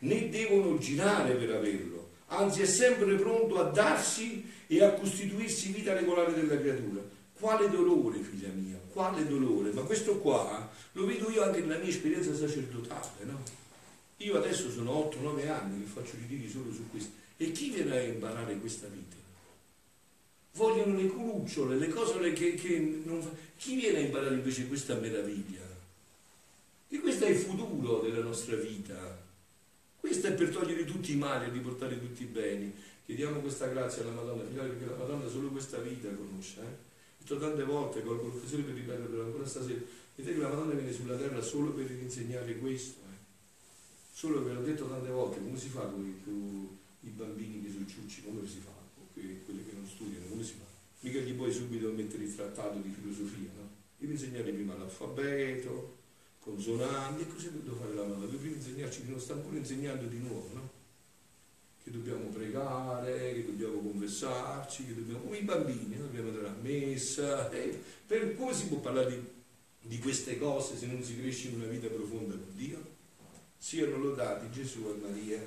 né 0.01 0.29
devono 0.29 0.77
girare 0.79 1.35
per 1.35 1.51
averlo, 1.51 2.11
anzi 2.27 2.63
è 2.63 2.67
sempre 2.67 3.15
pronto 3.17 3.59
a 3.59 3.71
darsi 3.71 4.53
e 4.67 4.83
a 4.83 4.93
costituirsi 4.93 5.73
vita 5.73 5.95
regolare 5.95 6.35
della 6.35 6.59
creatura. 6.59 7.01
Quale 7.33 7.69
dolore, 7.71 8.21
figlia 8.21 8.49
mia, 8.49 8.79
quale 8.93 9.27
dolore? 9.27 9.71
Ma 9.73 9.83
questo 9.83 10.19
qua 10.19 10.71
lo 10.93 11.07
vedo 11.07 11.31
io 11.31 11.43
anche 11.43 11.61
nella 11.61 11.79
mia 11.79 11.89
esperienza 11.89 12.35
sacerdotale, 12.35 13.25
no? 13.25 13.43
Io 14.19 14.37
adesso 14.37 14.71
sono 14.71 15.11
8-9 15.13 15.49
anni 15.49 15.83
che 15.83 15.91
faccio 15.91 16.17
ritiri 16.17 16.49
solo 16.49 16.73
su 16.73 16.89
questo. 16.91 17.13
E 17.37 17.53
chi 17.53 17.71
viene 17.71 17.97
a 17.97 18.03
imparare 18.03 18.57
questa 18.59 18.87
vita? 18.87 19.17
Vogliono 20.55 20.97
le 20.97 21.07
curucciole, 21.07 21.77
le 21.77 21.89
cose 21.89 22.33
che, 22.33 22.55
che 22.55 23.01
non 23.05 23.23
fa. 23.23 23.31
Chi 23.57 23.77
viene 23.77 23.99
a 23.99 24.03
imparare 24.03 24.35
invece 24.35 24.67
questa 24.67 24.95
meraviglia? 24.95 25.63
E 26.89 26.99
questo 27.01 27.25
è 27.25 27.31
il 27.31 27.37
futuro 27.37 28.01
della 28.01 28.23
nostra 28.23 28.57
vita. 28.57 29.23
Questo 29.99 30.27
è 30.27 30.33
per 30.33 30.51
togliere 30.51 30.85
tutti 30.85 31.13
i 31.13 31.17
mali 31.17 31.47
e 31.47 31.51
riportare 31.51 31.99
tutti 31.99 32.23
i 32.23 32.27
beni. 32.27 32.73
Chiediamo 33.07 33.41
questa 33.41 33.67
grazia 33.67 34.03
alla 34.03 34.13
Madonna, 34.13 34.43
perché 34.43 34.87
la 34.87 34.97
Madonna 34.97 35.29
solo 35.29 35.49
questa 35.49 35.79
vita 35.79 36.09
conosce. 36.09 36.61
Eh? 36.61 37.33
Ho 37.33 37.39
tante 37.39 37.65
volte, 37.65 38.03
colgo 38.03 38.29
l'occasione 38.29 38.65
per 38.65 38.75
ripeterlo 38.75 39.23
ancora 39.23 39.47
stasera, 39.47 39.81
vedete 40.15 40.37
che 40.37 40.43
la 40.43 40.51
Madonna 40.51 40.75
viene 40.75 40.93
sulla 40.93 41.17
terra 41.17 41.41
solo 41.41 41.71
per 41.71 41.91
insegnare 41.91 42.57
questo. 42.59 43.01
Eh? 43.01 43.17
Solo 44.13 44.45
ve 44.45 44.53
l'ho 44.53 44.61
detto 44.61 44.87
tante 44.87 45.09
volte, 45.09 45.39
come 45.41 45.59
si 45.59 45.69
fa 45.69 45.81
con 45.81 46.05
i, 46.05 47.07
i 47.07 47.11
bambini 47.11 47.63
che 47.63 47.73
sono 47.73 47.87
ciucci, 47.87 48.23
come 48.25 48.47
si 48.47 48.59
fa? 48.59 48.74
Quelli 49.15 49.65
che 49.65 49.73
non 49.73 49.87
studiano, 49.87 50.27
come 50.27 50.43
si 50.43 50.55
fa? 50.59 50.65
Mica 51.01 51.21
gli 51.21 51.35
puoi 51.35 51.53
subito 51.53 51.91
mettere 51.91 52.25
il 52.25 52.35
trattato 52.35 52.79
di 52.79 52.89
filosofia, 52.89 53.51
no? 53.57 53.69
Devi 53.99 54.13
insegnare 54.13 54.51
prima 54.53 54.77
l'alfabeto, 54.77 55.97
consonanti, 56.41 57.23
e 57.23 57.27
così 57.29 57.51
devo 57.63 57.77
fare 57.77 57.95
la 57.95 58.05
mano. 58.05 58.27
Devi 58.27 58.53
insegnarci 58.53 59.03
di 59.05 59.11
non 59.11 59.21
stanno 59.21 59.43
pure 59.43 59.59
insegnando 59.59 60.07
di 60.07 60.19
nuovo, 60.19 60.51
no? 60.53 60.71
Che 61.83 61.91
dobbiamo 61.91 62.29
pregare, 62.29 63.35
che 63.35 63.45
dobbiamo 63.45 63.81
confessarci, 63.81 64.87
che 64.87 64.95
dobbiamo, 64.95 65.25
come 65.25 65.37
i 65.37 65.43
bambini, 65.43 65.97
no? 65.97 66.05
dobbiamo 66.05 66.29
andare 66.29 66.49
a 66.49 66.57
messa. 66.63 67.51
Eh, 67.51 67.79
per, 68.07 68.37
come 68.37 68.55
si 68.55 68.69
può 68.69 68.79
parlare 68.79 69.11
di, 69.11 69.23
di 69.89 69.99
queste 69.99 70.39
cose 70.39 70.79
se 70.79 70.87
non 70.87 71.03
si 71.03 71.21
cresce 71.21 71.49
in 71.49 71.57
una 71.57 71.67
vita 71.67 71.89
profonda 71.89 72.35
con 72.35 72.57
Dio? 72.57 72.93
Siano 73.59 73.99
lodati 73.99 74.51
Gesù 74.51 74.87
e 74.89 75.07
Maria. 75.07 75.43